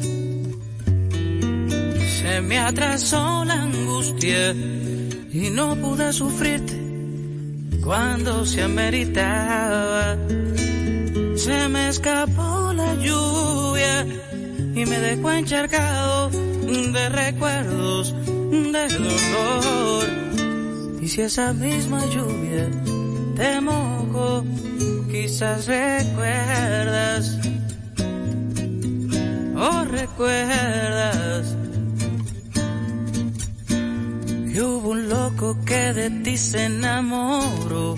Se 2.21 2.41
me 2.41 2.59
atrasó 2.59 3.45
la 3.45 3.61
angustia 3.61 4.51
y 4.51 5.49
no 5.51 5.75
pude 5.75 6.11
sufrirte 6.11 6.77
cuando 7.83 8.45
se 8.45 8.63
ameritaba. 8.63 10.17
Se 11.35 11.69
me 11.69 11.87
escapó 11.87 12.73
la 12.73 12.95
lluvia 12.95 14.05
y 14.75 14.85
me 14.85 14.99
dejó 14.99 15.31
encharcado 15.31 16.29
de 16.29 17.09
recuerdos 17.09 18.13
de 18.51 18.87
dolor. 18.89 20.05
Y 21.01 21.07
si 21.07 21.21
esa 21.21 21.53
misma 21.53 22.05
lluvia 22.07 22.69
te 23.37 23.61
mojo, 23.61 24.43
quizás 25.11 25.67
recuerdas, 25.67 27.37
o 29.55 29.85
recuerdas 29.85 31.55
que 34.51 34.61
hubo 34.61 34.89
un 34.89 35.07
loco 35.07 35.55
que 35.65 35.93
de 35.93 36.09
ti 36.23 36.35
se 36.35 36.65
enamoró, 36.65 37.95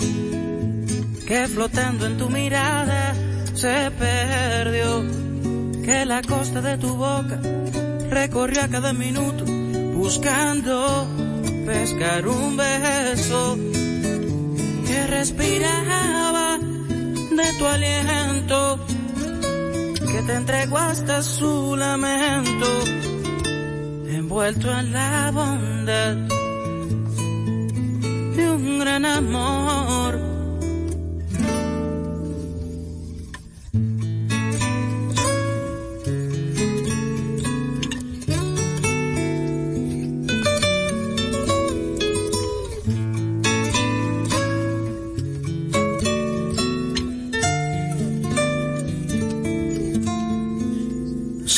que 1.26 1.48
flotando 1.48 2.06
en 2.06 2.18
tu 2.18 2.30
mirada 2.30 3.16
se 3.54 3.92
perdió, 3.92 5.06
que 5.86 6.06
la 6.06 6.22
costa 6.22 6.62
de 6.62 6.78
tu 6.78 6.96
boca 6.96 7.40
recorrió 8.10 8.64
a 8.64 8.68
cada 8.68 8.92
minuto 8.92 9.46
buscando 9.96 11.08
pescar 11.66 12.28
un 12.28 12.58
beso 12.58 13.58
que 14.90 15.06
respiraba 15.06 16.58
de 16.58 17.54
tu 17.60 17.66
aliento, 17.66 18.80
que 20.12 20.22
te 20.24 20.34
entregó 20.34 20.80
hasta 20.80 21.22
su 21.22 21.76
lamento, 21.76 22.68
envuelto 24.08 24.68
en 24.80 24.92
la 24.92 25.32
bondad 25.32 26.16
de 28.36 28.50
un 28.50 28.80
gran 28.80 29.06
amor. 29.06 30.29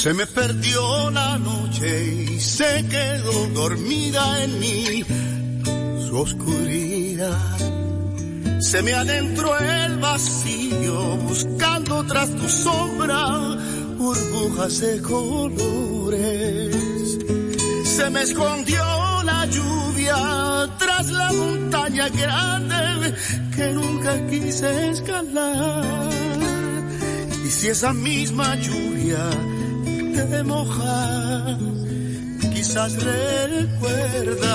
Se 0.01 0.15
me 0.15 0.25
perdió 0.25 1.11
la 1.11 1.37
noche 1.37 2.05
y 2.25 2.39
se 2.39 2.83
quedó 2.89 3.45
dormida 3.53 4.43
en 4.43 4.59
mí 4.59 5.05
su 6.07 6.17
oscuridad. 6.17 7.59
Se 8.61 8.81
me 8.81 8.95
adentró 8.95 9.55
el 9.59 9.99
vacío 9.99 11.17
buscando 11.17 12.03
tras 12.07 12.31
tu 12.31 12.49
sombra 12.49 13.59
burbujas 13.95 14.79
de 14.79 15.03
colores. 15.03 16.75
Se 17.83 18.09
me 18.09 18.23
escondió 18.23 18.83
la 19.23 19.45
lluvia 19.45 20.67
tras 20.79 21.11
la 21.11 21.31
montaña 21.31 22.09
grande 22.09 23.13
que 23.55 23.67
nunca 23.67 24.25
quise 24.25 24.89
escalar. 24.89 26.09
Y 27.45 27.49
si 27.51 27.67
esa 27.67 27.93
misma 27.93 28.55
lluvia 28.55 29.29
te 30.11 30.43
moja, 30.43 31.57
quizás 32.53 32.95
recuerdas, 33.03 34.51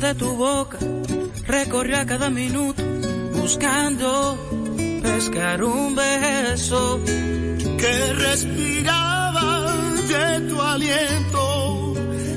de 0.00 0.14
tu 0.14 0.34
boca 0.34 0.78
recorrió 1.46 1.98
a 1.98 2.04
cada 2.04 2.28
minuto 2.28 2.82
buscando 3.32 4.36
pescar 5.02 5.62
un 5.62 5.94
beso 5.94 7.00
que 7.78 8.12
respiraba 8.14 9.72
de 10.08 10.40
tu 10.48 10.60
aliento, 10.60 11.94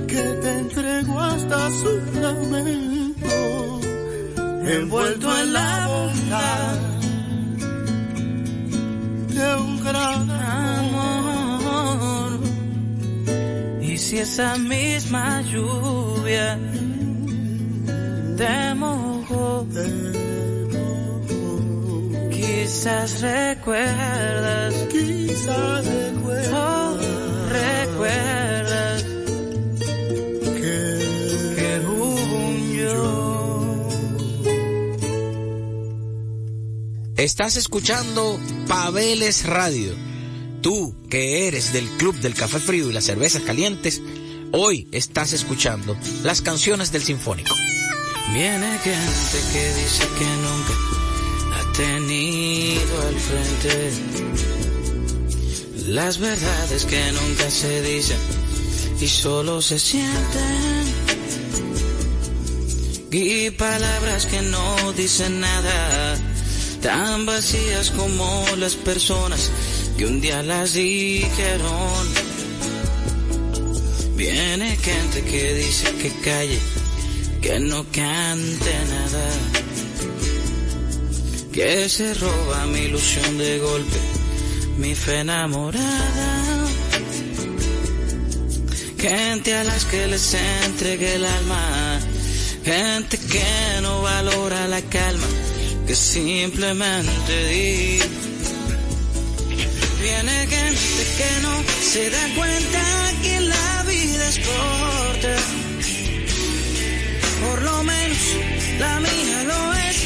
que 0.07 0.21
te 0.41 0.59
entregó 0.59 1.19
hasta 1.19 1.71
su 1.71 2.01
lamento, 2.21 3.79
envuelto 4.67 5.37
en 5.41 5.53
la 5.53 5.87
bondad 5.87 6.75
de 9.33 9.55
un 9.55 9.83
gran 9.83 10.29
amor. 10.29 10.79
Y 13.81 13.97
si 13.97 14.19
esa 14.19 14.57
misma 14.57 15.41
lluvia 15.41 16.59
te 18.37 18.75
mojó, 18.75 19.67
quizás 22.31 23.21
recuerdas, 23.21 24.73
quizás 24.91 25.85
recuerdas, 25.85 26.53
oh, 26.53 26.97
recuerdas 27.49 29.03
que, 30.61 31.55
que 31.55 31.81
hubo 31.87 32.35
un 32.35 32.73
yo. 32.75 33.89
Estás 37.17 37.55
escuchando 37.57 38.39
Pabeles 38.67 39.45
Radio. 39.47 39.95
Tú, 40.61 40.95
que 41.09 41.47
eres 41.47 41.73
del 41.73 41.87
Club 41.97 42.15
del 42.19 42.35
Café 42.35 42.59
Frío 42.59 42.89
y 42.89 42.93
las 42.93 43.05
Cervezas 43.05 43.41
Calientes, 43.41 44.01
hoy 44.51 44.87
estás 44.91 45.33
escuchando 45.33 45.97
las 46.23 46.41
canciones 46.43 46.91
del 46.91 47.03
Sinfónico. 47.03 47.55
Viene 48.33 48.77
gente 48.79 49.37
que 49.53 49.73
dice 49.73 50.07
que 50.19 50.25
nunca 50.45 50.73
ha 51.55 51.71
tenido 51.73 53.01
al 53.07 53.19
frente 53.19 53.91
las 55.87 56.17
verdades 56.17 56.85
que 56.85 57.11
nunca 57.13 57.49
se 57.49 57.81
dicen 57.81 58.19
y 58.99 59.07
solo 59.07 59.61
se 59.61 59.79
sienten 59.79 61.07
y 63.11 63.49
palabras 63.51 64.25
que 64.25 64.41
no 64.41 64.91
dicen 64.93 65.39
nada 65.39 66.17
tan 66.81 67.25
vacías 67.25 67.89
como 67.91 68.45
las 68.57 68.75
personas 68.75 69.49
que 69.97 70.05
un 70.05 70.19
día 70.19 70.43
las 70.43 70.73
dijeron. 70.73 72.27
Viene 74.15 74.75
gente 74.77 75.23
que 75.23 75.53
dice 75.53 75.95
que 75.95 76.11
calle, 76.21 76.59
que 77.47 77.61
no 77.61 77.81
cante 77.93 78.73
nada, 78.93 79.27
que 81.53 81.87
se 81.87 82.13
roba 82.13 82.65
mi 82.65 82.79
ilusión 82.79 83.37
de 83.37 83.59
golpe, 83.59 83.99
mi 84.77 84.93
fe 84.93 85.19
enamorada. 85.19 86.65
Gente 88.99 89.55
a 89.55 89.63
las 89.63 89.85
que 89.85 90.07
les 90.07 90.33
entregue 90.65 91.15
el 91.15 91.23
alma, 91.23 91.99
gente 92.65 93.17
que 93.17 93.81
no 93.81 94.01
valora 94.01 94.67
la 94.67 94.81
calma, 94.81 95.27
que 95.87 95.95
simplemente 95.95 97.33
di. 97.51 97.99
Viene 100.01 100.35
gente 100.55 101.01
que 101.19 101.31
no 101.43 101.53
se 101.93 102.09
da 102.09 102.25
cuenta 102.35 102.83
que 103.23 103.39
la 103.39 103.83
vida 103.83 104.27
es 104.27 104.39
corta 104.39 105.66
lo 107.67 107.83
menos, 107.83 108.23
la 108.79 108.93
mía 108.99 109.37
lo 109.51 109.61
es, 109.87 109.97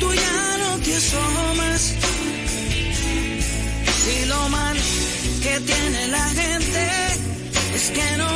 tú 0.00 0.08
ya 0.24 0.40
no 0.62 0.70
te 0.84 0.92
asomas. 0.96 1.82
Y 4.14 4.24
lo 4.32 4.48
malo 4.48 4.84
que 5.44 5.54
tiene 5.70 6.00
la 6.08 6.26
gente 6.40 6.82
es 7.76 7.84
que 7.96 8.08
no 8.20 8.30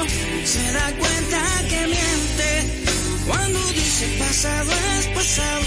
se 0.53 0.65
da 0.79 0.87
cuenta 1.03 1.41
que 1.71 1.81
miente. 1.95 2.51
Cuando 3.29 3.59
dice 3.81 4.07
pasado 4.19 4.71
es 4.99 5.07
pasado, 5.19 5.67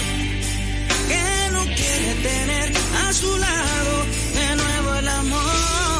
que 1.10 1.24
no 1.54 1.62
quiere 1.78 2.10
tener 2.28 2.68
a 3.04 3.12
su 3.12 3.30
lado 3.46 3.94
de 4.38 4.48
nuevo 4.60 4.94
el 5.00 5.08
amor. 5.08 5.99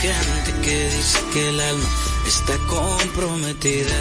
Gente 0.00 0.52
que 0.62 0.90
dice 0.96 1.18
que 1.32 1.48
el 1.48 1.60
alma 1.60 1.88
está 2.26 2.56
comprometida. 2.66 3.98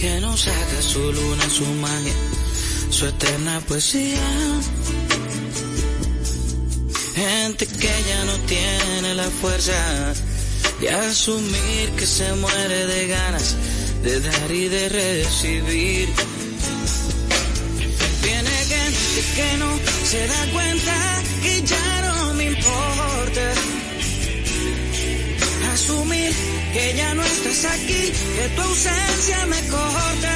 Que 0.00 0.20
no 0.20 0.36
saca 0.36 0.82
su 0.82 1.12
luna, 1.12 1.50
su 1.50 1.66
magia, 1.66 2.14
su 2.90 3.06
eterna 3.06 3.60
poesía. 3.60 4.26
Gente 7.14 7.66
que 7.66 7.94
ya 8.08 8.24
no 8.24 8.36
tiene 8.46 9.14
la 9.14 9.28
fuerza 9.40 10.14
de 10.80 10.90
asumir 10.90 11.90
que 11.96 12.06
se 12.06 12.32
muere 12.34 12.86
de 12.86 13.08
ganas 13.08 13.56
de 14.02 14.20
dar 14.20 14.50
y 14.52 14.68
de 14.68 14.88
recibir. 14.88 16.08
Viene 18.22 18.50
gente 18.50 19.20
que 19.36 19.56
no 19.58 19.78
se 20.04 20.26
da 20.26 20.52
cuenta 20.52 21.22
que 21.42 21.62
ya 21.62 21.97
Asumir 25.72 26.32
que 26.72 26.94
ya 26.96 27.14
no 27.14 27.22
estás 27.22 27.64
aquí, 27.64 28.12
que 28.36 28.48
tu 28.54 28.62
ausencia 28.62 29.46
me 29.46 29.60
corta. 29.68 30.34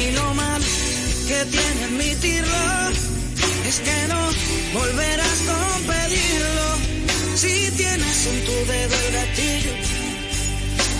Y 0.00 0.10
lo 0.12 0.34
mal 0.34 0.62
que 1.28 1.44
tiene 1.44 1.84
admitirlo 1.84 2.90
es 3.68 3.80
que 3.80 3.98
no 4.08 4.22
volverás 4.78 5.38
con 5.48 5.82
pedirlo. 5.90 6.68
Si 7.36 7.70
tienes 7.76 8.26
en 8.26 8.44
tu 8.44 8.56
dedo 8.72 8.94
el 9.06 9.12
gatillo, 9.18 9.74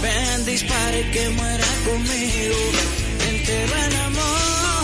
ven, 0.02 0.44
dispare 0.46 1.10
que 1.10 1.28
muera 1.30 1.70
conmigo. 1.86 2.58
Entero 3.30 3.74
el 3.86 3.96
amor, 4.08 4.79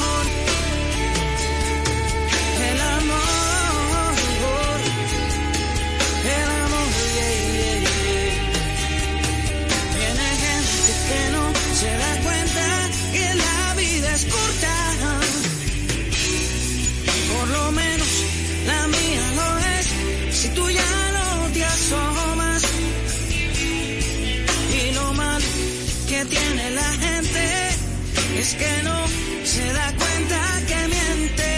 que 28.54 28.82
no 28.84 28.98
se 29.44 29.72
da 29.72 29.92
cuenta 29.92 30.38
que 30.68 30.88
miente. 30.94 31.48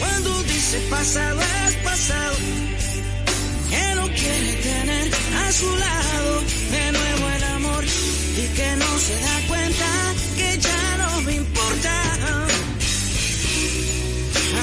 Cuando 0.00 0.42
dice 0.44 0.80
pasado 0.90 1.40
es 1.40 1.74
pasado. 1.76 2.36
Que 3.70 3.94
no 3.94 4.06
quiere 4.08 4.52
tener 4.62 5.08
a 5.44 5.52
su 5.52 5.76
lado 5.76 6.42
de 6.70 6.92
nuevo 6.92 7.28
el 7.36 7.44
amor. 7.44 7.84
Y 7.84 8.46
que 8.56 8.76
no 8.76 8.98
se 8.98 9.14
da 9.28 9.36
cuenta 9.48 9.88
que 10.36 10.58
ya 10.58 10.96
no 10.98 11.20
me 11.22 11.34
importa 11.34 11.92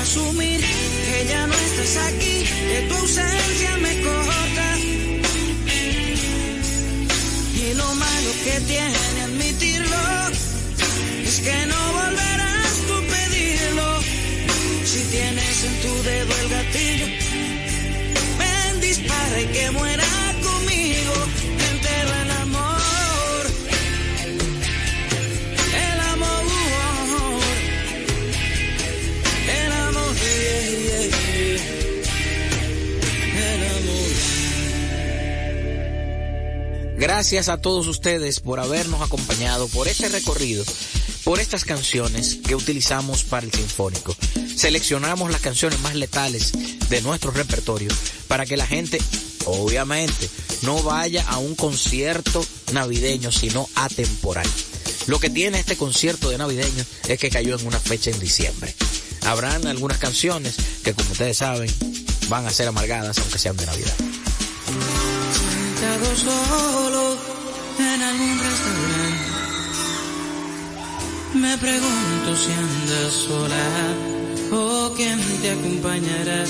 asumir 0.02 0.62
que 0.62 1.28
ya 1.28 1.48
no 1.48 1.54
estás 1.54 1.98
aquí, 2.08 2.44
que 2.70 2.88
tu 2.90 2.96
ausencia 2.96 3.78
me 3.78 4.02
corta. 4.02 4.78
Y 7.64 7.74
lo 7.76 7.96
malo 7.96 8.32
que 8.44 8.60
tiene 8.68 9.15
que 11.46 11.66
no 11.68 11.82
volverás 11.94 12.74
tú 12.88 12.96
pedirlo. 13.14 13.88
Si 14.84 15.02
tienes 15.16 15.64
en 15.64 15.76
tu 15.84 15.94
dedo 16.04 16.34
el 16.42 16.50
gatillo, 16.50 17.08
ven, 18.40 18.82
dispara 18.82 19.42
y 19.42 19.46
que 19.56 19.72
muera 19.72 20.04
conmigo. 20.44 21.14
Entero 21.72 22.12
el 22.24 22.32
amor, 22.32 23.44
el 25.86 26.00
amor. 26.14 26.44
El 29.62 29.72
amor. 29.88 30.16
El 33.38 33.62
amor. 33.78 34.12
Gracias 36.98 37.50
a 37.50 37.58
todos 37.58 37.86
ustedes 37.88 38.40
por 38.40 38.60
habernos 38.60 39.02
acompañado 39.02 39.68
por 39.68 39.88
este 39.88 40.10
recorrido, 40.10 40.64
por 41.26 41.40
estas 41.40 41.66
canciones 41.66 42.38
que 42.48 42.56
utilizamos 42.56 43.24
para 43.24 43.46
el 43.46 43.52
Sinfónico. 43.52 44.16
Seleccionamos 44.56 45.32
las 45.32 45.42
canciones 45.42 45.82
más 45.82 45.96
letales 45.96 46.54
de 46.88 47.02
nuestro 47.02 47.32
repertorio 47.32 47.90
para 48.28 48.46
que 48.46 48.56
la 48.56 48.68
gente, 48.68 49.02
obviamente, 49.46 50.30
no 50.62 50.82
vaya 50.84 51.26
a 51.28 51.40
un 51.40 51.56
concierto 51.56 52.46
navideño, 52.74 53.32
sino 53.32 53.68
atemporal. 53.74 54.48
Lo 55.08 55.20
que 55.20 55.32
tiene 55.32 55.60
este 55.60 55.76
concierto 55.76 56.30
de 56.30 56.38
navideño 56.38 56.86
es 57.08 57.20
que 57.20 57.32
cayó 57.32 57.58
en 57.60 57.66
una 57.66 57.80
fecha 57.80 58.12
en 58.12 58.20
diciembre. 58.20 58.74
Habrán 59.26 59.66
algunas 59.66 59.98
canciones 59.98 60.56
que, 60.84 60.94
como 60.94 61.12
ustedes 61.12 61.38
saben, 61.38 61.74
van 62.30 62.46
a 62.46 62.52
ser 62.52 62.68
amargadas, 62.68 63.18
aunque 63.18 63.40
sean 63.40 63.58
de 63.58 63.66
Navidad. 63.66 63.96
Me 71.36 71.58
pregunto 71.58 72.36
si 72.38 72.52
andas 72.54 73.14
sola 73.14 73.68
o 74.54 74.94
quién 74.96 75.20
te 75.42 75.52
acompañará. 75.52 76.46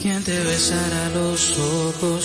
¿Quién 0.00 0.24
te 0.24 0.38
besará 0.40 1.08
los 1.10 1.56
ojos? 1.56 2.24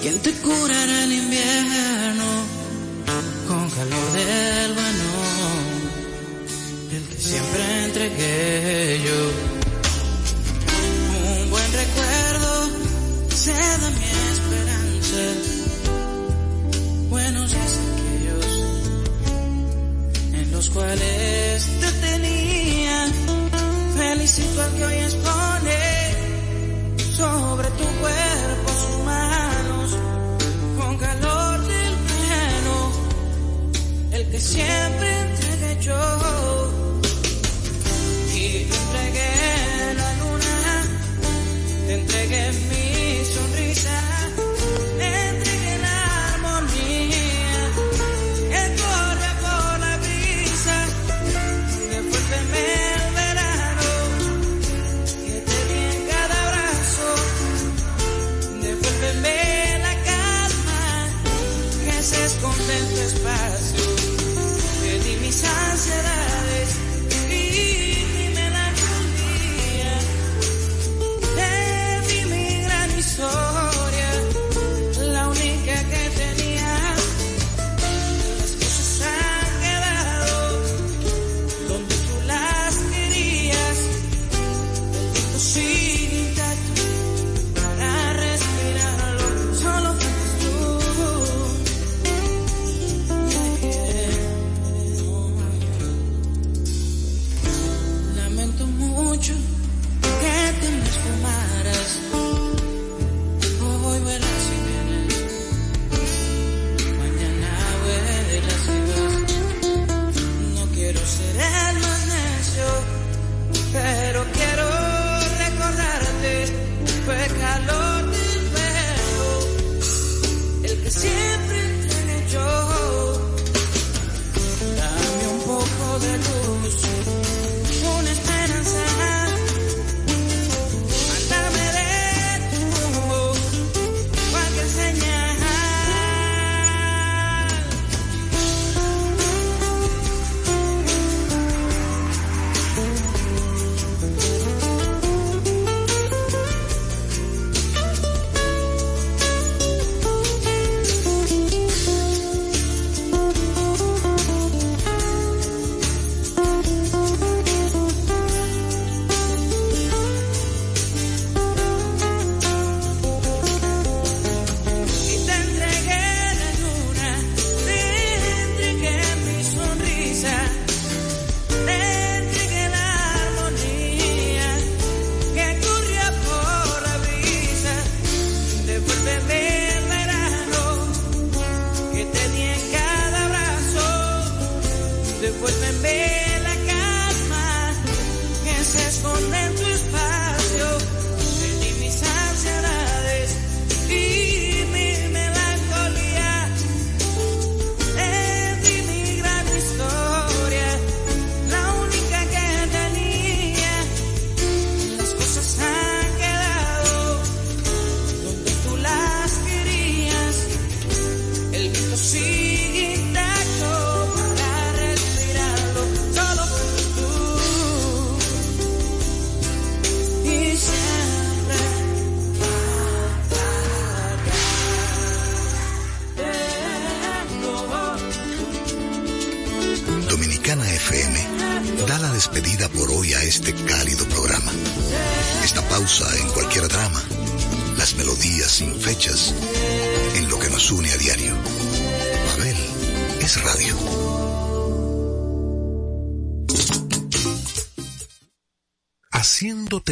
¿Quién 0.00 0.18
te 0.20 0.32
curará 0.32 1.04
el 1.04 1.12
invierno 1.12 2.35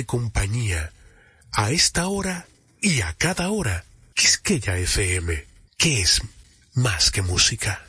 compañía 0.06 0.92
a 1.52 1.70
esta 1.70 2.06
hora 2.06 2.46
y 2.80 3.00
a 3.00 3.14
cada 3.18 3.50
hora. 3.50 3.84
Quisqueya 4.14 4.78
FM, 4.78 5.44
que 5.76 6.02
es 6.02 6.22
más 6.74 7.10
que 7.10 7.22
música. 7.22 7.82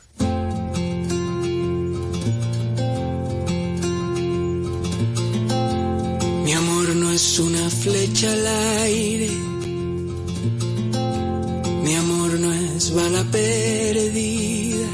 Mi 6.44 6.52
amor 6.52 6.88
no 6.96 7.12
es 7.12 7.38
una 7.38 7.70
flecha 7.70 8.32
al 8.32 8.46
aire. 8.82 9.30
Mi 11.84 11.94
amor 11.94 12.30
no 12.40 12.52
es 12.52 12.92
bala 12.92 13.22
perdida. 13.30 14.88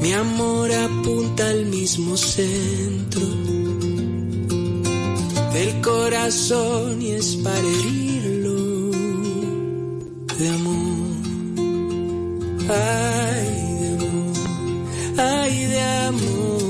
Mi 0.00 0.12
amor 0.12 0.72
apunta 0.72 1.48
al 1.48 1.66
mismo 1.66 2.16
centro 2.16 3.39
del 5.52 5.80
corazón 5.80 7.02
y 7.02 7.10
es 7.12 7.36
para 7.36 7.58
herirlo 7.58 8.90
de 10.38 10.48
amor. 10.48 11.10
Ay, 12.68 13.50
de 13.80 13.88
amor, 13.96 14.32
ay, 15.18 15.66
de 15.66 15.80
amor, 15.82 16.62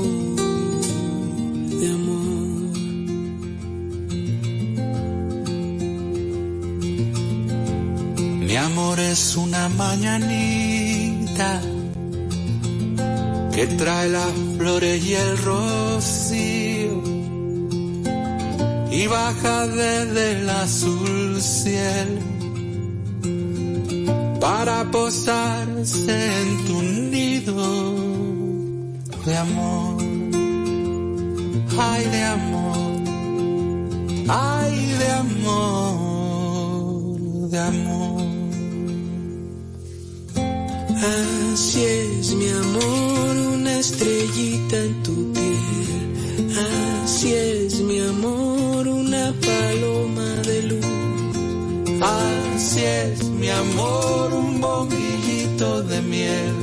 de 1.79 1.87
amor. 1.97 2.71
Mi 8.47 8.55
amor 8.55 8.99
es 8.99 9.35
una 9.37 9.69
mañanita 9.69 11.61
que 13.53 13.67
trae 13.67 14.09
las 14.09 14.31
flores 14.57 15.05
y 15.05 15.13
el 15.13 15.37
rocío 15.37 16.50
y 18.91 19.07
baja 19.07 19.67
desde 19.67 20.41
el 20.41 20.49
azul 20.49 21.41
cielo 21.41 22.19
para 24.41 24.91
posarse 24.91 26.41
en 26.41 26.65
tu 26.65 26.81
nido 26.81 27.95
de 29.25 29.37
amor, 29.37 30.01
ay 31.79 32.05
de 32.05 32.23
amor, 32.23 33.01
ay 34.27 34.95
de 34.99 35.11
amor, 35.23 36.29
de 37.49 37.59
amor. 37.59 38.21
Así 41.53 41.81
es 41.83 42.33
mi 42.35 42.49
amor, 42.49 43.37
una 43.55 43.79
estrellita 43.79 44.77
en 44.77 45.03
tu 45.03 45.31
piel, 45.33 46.49
así 47.05 47.33
es 47.33 47.79
mi 47.81 47.99
amor 48.01 48.60
amor, 53.51 54.33
un 54.33 54.61
bombillito 54.61 55.83
de 55.83 56.01
miel, 56.01 56.55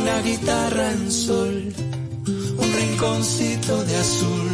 una 0.00 0.20
guitarra 0.22 0.92
en 0.92 1.10
sol, 1.10 1.72
un 2.58 2.72
rinconcito 2.72 3.84
de 3.84 3.96
azul, 3.96 4.48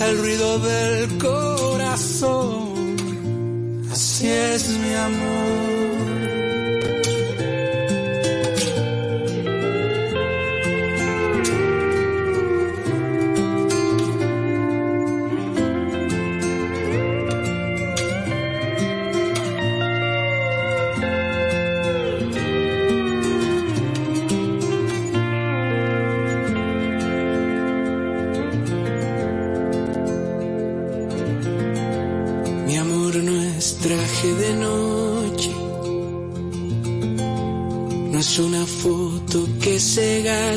el 0.00 0.18
ruido 0.18 0.58
del 0.58 1.18
corazón. 1.18 2.96
Así 3.90 4.28
es, 4.28 4.68
mi 4.68 4.94
amor. 4.94 5.93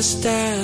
Se 0.02 0.57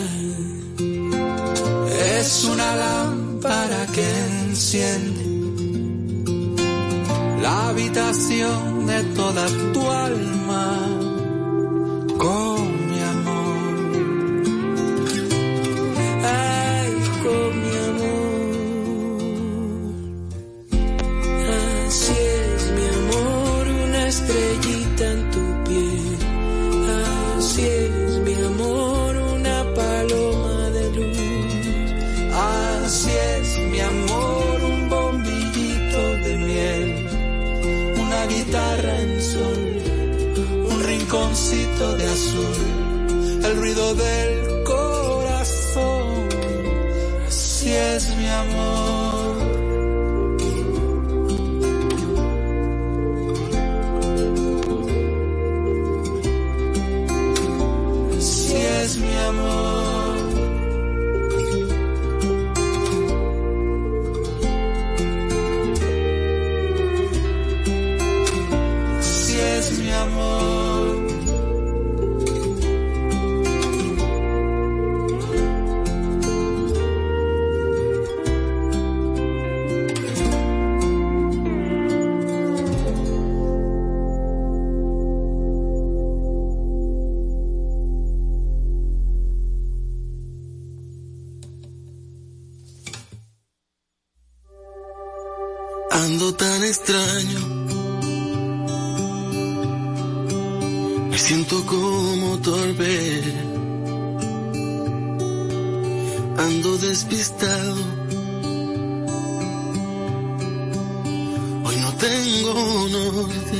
siento 101.24 101.64
como 101.64 102.38
torpe. 102.40 103.22
Ando 106.36 106.76
despistado. 106.76 107.76
Hoy 111.64 111.76
no 111.84 111.90
tengo 112.06 112.54
norte. 112.98 113.58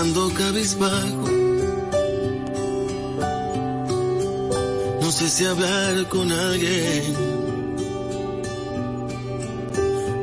Ando 0.00 0.32
cabizbajo. 0.34 1.24
No 5.02 5.10
sé 5.10 5.28
si 5.28 5.44
hablar 5.44 6.08
con 6.08 6.30
alguien. 6.30 7.16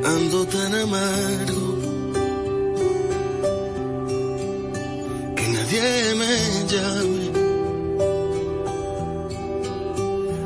Ando 0.02 0.46
tan 0.46 0.74
amargo 0.74 1.77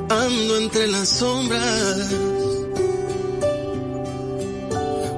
Ando 0.08 0.56
entre 0.58 0.86
las 0.86 1.08
sombras 1.08 2.10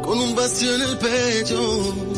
con 0.03 0.19
un 0.19 0.35
vacío 0.35 0.75
en 0.75 0.83
el 0.83 0.99
pecho. 0.99 2.14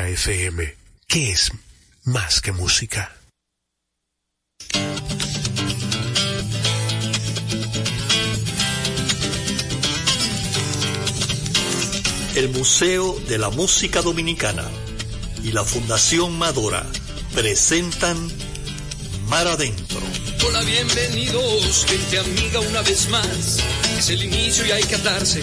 Quisqueya 0.00 0.08
FM, 0.08 0.76
que 1.06 1.32
es 1.32 1.50
más 2.04 2.40
que 2.40 2.52
música. 2.52 3.12
El 12.34 12.48
Museo 12.50 13.18
de 13.28 13.38
la 13.38 13.50
Música 13.50 14.02
Dominicana 14.02 14.64
y 15.42 15.52
la 15.52 15.64
Fundación 15.64 16.38
Madora 16.38 16.86
presentan 17.34 18.16
Mar 19.26 19.46
Adentro. 19.48 20.00
Hola, 20.46 20.62
bienvenidos, 20.62 21.84
gente 21.86 22.18
amiga, 22.18 22.60
una 22.60 22.82
vez 22.82 23.08
más. 23.08 23.58
Es 23.98 24.08
el 24.10 24.22
inicio 24.24 24.64
y 24.66 24.70
hay 24.70 24.84
que 24.84 24.94
atarse 24.94 25.42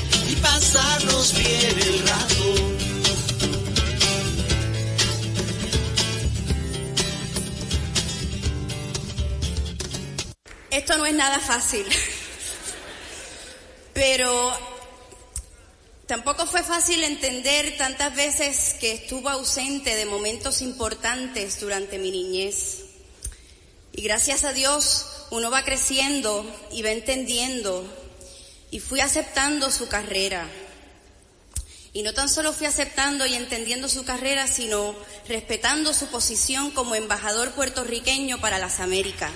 pasarnos 0.41 1.33
bien 1.37 1.79
el 1.79 2.07
rato. 2.07 2.71
Esto 10.71 10.97
no 10.97 11.05
es 11.05 11.13
nada 11.13 11.39
fácil, 11.39 11.85
pero 13.93 14.51
tampoco 16.07 16.45
fue 16.45 16.63
fácil 16.63 17.03
entender 17.03 17.77
tantas 17.77 18.15
veces 18.15 18.75
que 18.79 18.93
estuvo 18.93 19.29
ausente 19.29 19.95
de 19.95 20.05
momentos 20.05 20.61
importantes 20.61 21.59
durante 21.59 21.99
mi 21.99 22.11
niñez. 22.11 22.85
Y 23.91 24.01
gracias 24.01 24.45
a 24.45 24.53
Dios 24.53 25.07
uno 25.31 25.51
va 25.51 25.63
creciendo 25.63 26.45
y 26.71 26.81
va 26.81 26.91
entendiendo 26.91 28.00
y 28.71 28.79
fui 28.79 29.01
aceptando 29.01 29.69
su 29.69 29.87
carrera. 29.89 30.47
Y 31.93 32.03
no 32.03 32.13
tan 32.13 32.29
solo 32.29 32.53
fui 32.53 32.67
aceptando 32.67 33.25
y 33.25 33.35
entendiendo 33.35 33.89
su 33.89 34.05
carrera, 34.05 34.47
sino 34.47 34.95
respetando 35.27 35.93
su 35.93 36.07
posición 36.07 36.71
como 36.71 36.95
embajador 36.95 37.51
puertorriqueño 37.51 38.39
para 38.39 38.57
las 38.57 38.79
Américas. 38.79 39.31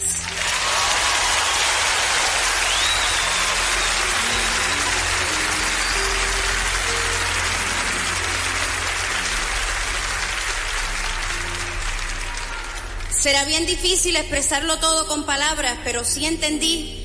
Será 13.11 13.43
bien 13.43 13.65
difícil 13.65 14.15
expresarlo 14.15 14.77
todo 14.77 15.07
con 15.07 15.25
palabras, 15.25 15.79
pero 15.83 16.05
sí 16.05 16.25
entendí 16.25 17.04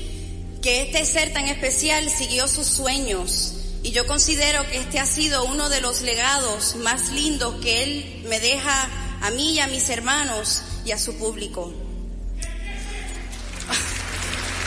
que 0.61 0.83
este 0.83 1.03
ser 1.05 1.33
tan 1.33 1.47
especial 1.47 2.07
siguió 2.09 2.47
sus 2.47 2.67
sueños 2.67 3.55
y 3.81 3.91
yo 3.91 4.05
considero 4.05 4.63
que 4.69 4.77
este 4.77 4.99
ha 4.99 5.07
sido 5.07 5.43
uno 5.43 5.69
de 5.69 5.81
los 5.81 6.01
legados 6.01 6.75
más 6.75 7.09
lindos 7.09 7.55
que 7.61 7.83
él 7.83 8.23
me 8.27 8.39
deja 8.39 8.87
a 9.21 9.31
mí 9.31 9.53
y 9.53 9.59
a 9.59 9.67
mis 9.67 9.89
hermanos 9.89 10.61
y 10.85 10.91
a 10.91 10.99
su 10.99 11.15
público. 11.15 11.73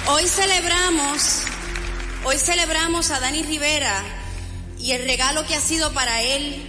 Hoy 0.08 0.26
celebramos, 0.26 1.42
hoy 2.24 2.38
celebramos 2.38 3.10
a 3.10 3.20
Dani 3.20 3.42
Rivera 3.44 4.02
y 4.80 4.92
el 4.92 5.04
regalo 5.04 5.46
que 5.46 5.54
ha 5.54 5.60
sido 5.60 5.92
para 5.92 6.22
él 6.22 6.60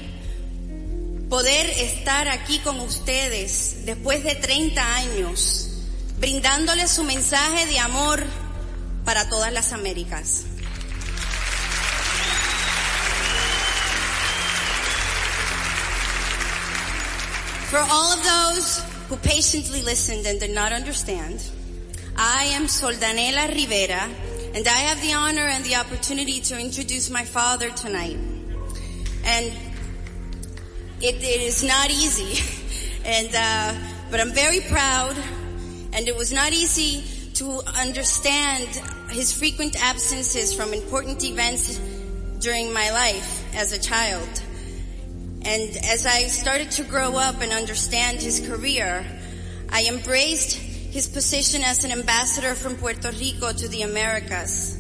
poder 1.30 1.68
estar 1.68 2.30
aquí 2.30 2.60
con 2.60 2.80
ustedes 2.80 3.86
después 3.86 4.24
de 4.24 4.36
30 4.36 4.96
años, 4.96 5.70
brindándoles 6.20 6.92
su 6.92 7.04
mensaje 7.04 7.66
de 7.66 7.80
amor 7.80 8.45
para 9.06 9.30
todas 9.30 9.54
las 9.54 9.72
Américas. 9.72 10.46
For 17.70 17.80
all 17.80 18.14
of 18.14 18.24
those 18.24 18.84
who 19.10 19.18
patiently 19.18 19.82
listened 19.82 20.26
and 20.26 20.40
did 20.40 20.52
not 20.52 20.72
understand, 20.72 21.44
I 22.18 22.46
am 22.54 22.68
Soldanela 22.68 23.54
Rivera, 23.54 24.10
and 24.54 24.68
I 24.68 24.80
have 24.88 25.02
the 25.02 25.14
honor 25.14 25.48
and 25.48 25.64
the 25.66 25.76
opportunity 25.76 26.40
to 26.42 26.60
introduce 26.60 27.10
my 27.10 27.26
father 27.26 27.70
tonight. 27.72 28.18
And 29.26 29.52
it, 31.02 31.16
it 31.16 31.42
is 31.42 31.64
not 31.64 31.92
easy, 31.92 32.42
and 33.06 33.30
uh, 33.36 33.74
but 34.10 34.22
I'm 34.22 34.32
very 34.32 34.62
proud, 34.62 35.16
and 35.92 36.08
it 36.08 36.16
was 36.16 36.32
not 36.32 36.54
easy 36.54 37.04
to 37.34 37.62
understand 37.78 38.82
his 39.16 39.32
frequent 39.32 39.82
absences 39.82 40.54
from 40.54 40.74
important 40.74 41.24
events 41.24 41.80
during 42.40 42.74
my 42.74 42.92
life 42.92 43.56
as 43.56 43.72
a 43.72 43.80
child. 43.80 44.28
And 45.44 45.78
as 45.86 46.06
I 46.06 46.28
started 46.28 46.70
to 46.72 46.84
grow 46.84 47.16
up 47.16 47.40
and 47.42 47.54
understand 47.54 48.18
his 48.18 48.46
career, 48.46 49.06
I 49.72 49.86
embraced 49.86 50.56
his 50.56 51.08
position 51.08 51.62
as 51.64 51.86
an 51.86 51.94
ambassador 51.94 52.56
from 52.56 52.76
Puerto 52.76 53.10
Rico 53.12 53.54
to 53.54 53.68
the 53.70 53.84
Americas. 53.84 54.76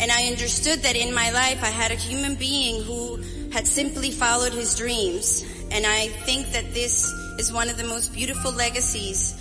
And 0.00 0.10
I 0.10 0.24
understood 0.24 0.80
that 0.80 0.96
in 0.96 1.14
my 1.14 1.30
life 1.30 1.62
I 1.62 1.70
had 1.70 1.92
a 1.92 1.94
human 1.94 2.34
being 2.34 2.82
who 2.82 3.22
had 3.52 3.68
simply 3.68 4.10
followed 4.10 4.52
his 4.52 4.76
dreams. 4.76 5.44
And 5.70 5.86
I 5.86 6.08
think 6.26 6.48
that 6.54 6.74
this 6.74 7.08
is 7.38 7.52
one 7.52 7.68
of 7.68 7.76
the 7.76 7.84
most 7.84 8.12
beautiful 8.12 8.50
legacies. 8.50 9.38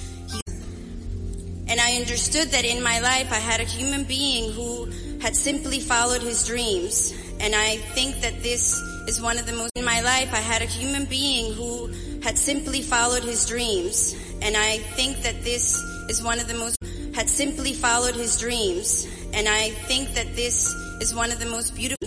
And 1.72 1.80
I 1.80 1.96
understood 1.96 2.50
that 2.50 2.66
in 2.66 2.84
my 2.84 3.00
life 3.00 3.32
I 3.32 3.40
had 3.40 3.62
a 3.62 3.64
human 3.64 4.04
being 4.04 4.52
who 4.52 4.92
had 5.22 5.38
simply 5.38 5.80
followed 5.80 6.22
his 6.22 6.46
dreams. 6.46 7.14
And 7.40 7.56
I 7.56 7.78
think 7.96 8.20
that 8.20 8.44
this 8.44 8.78
is 9.08 9.22
one 9.22 9.38
of 9.38 9.46
the 9.46 9.54
most, 9.54 9.72
in 9.76 9.86
my 9.86 10.02
life 10.02 10.34
I 10.34 10.44
had 10.44 10.62
a 10.62 10.66
human 10.66 11.06
being 11.06 11.54
who 11.54 11.88
had 12.22 12.38
simply 12.38 12.82
followed 12.82 13.24
his 13.24 13.48
dreams. 13.48 14.18
And 14.42 14.58
I 14.58 14.80
think 14.98 15.24
that 15.24 15.46
this 15.46 15.78
is 16.10 16.22
one 16.22 16.42
of 16.42 16.50
the 16.50 16.56
most, 16.56 16.76
had 17.16 17.30
simply 17.30 17.72
followed 17.72 18.16
his 18.16 18.38
dreams. 18.38 19.08
And 19.34 19.48
I 19.48 19.70
think 19.88 20.14
that 20.16 20.36
this 20.36 20.76
is 21.00 21.16
one 21.16 21.32
of 21.32 21.40
the 21.40 21.46
most 21.46 21.74
beautiful, 21.74 22.06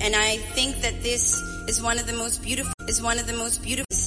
and 0.00 0.16
I 0.16 0.38
think 0.56 0.82
that 0.82 1.04
this 1.04 1.38
is 1.68 1.80
one 1.80 2.00
of 2.00 2.08
the 2.08 2.14
most 2.14 2.42
beautiful, 2.42 2.74
is 2.88 3.00
one 3.00 3.20
of 3.20 3.28
the 3.28 3.32
most 3.32 3.62
beautiful 3.62 4.04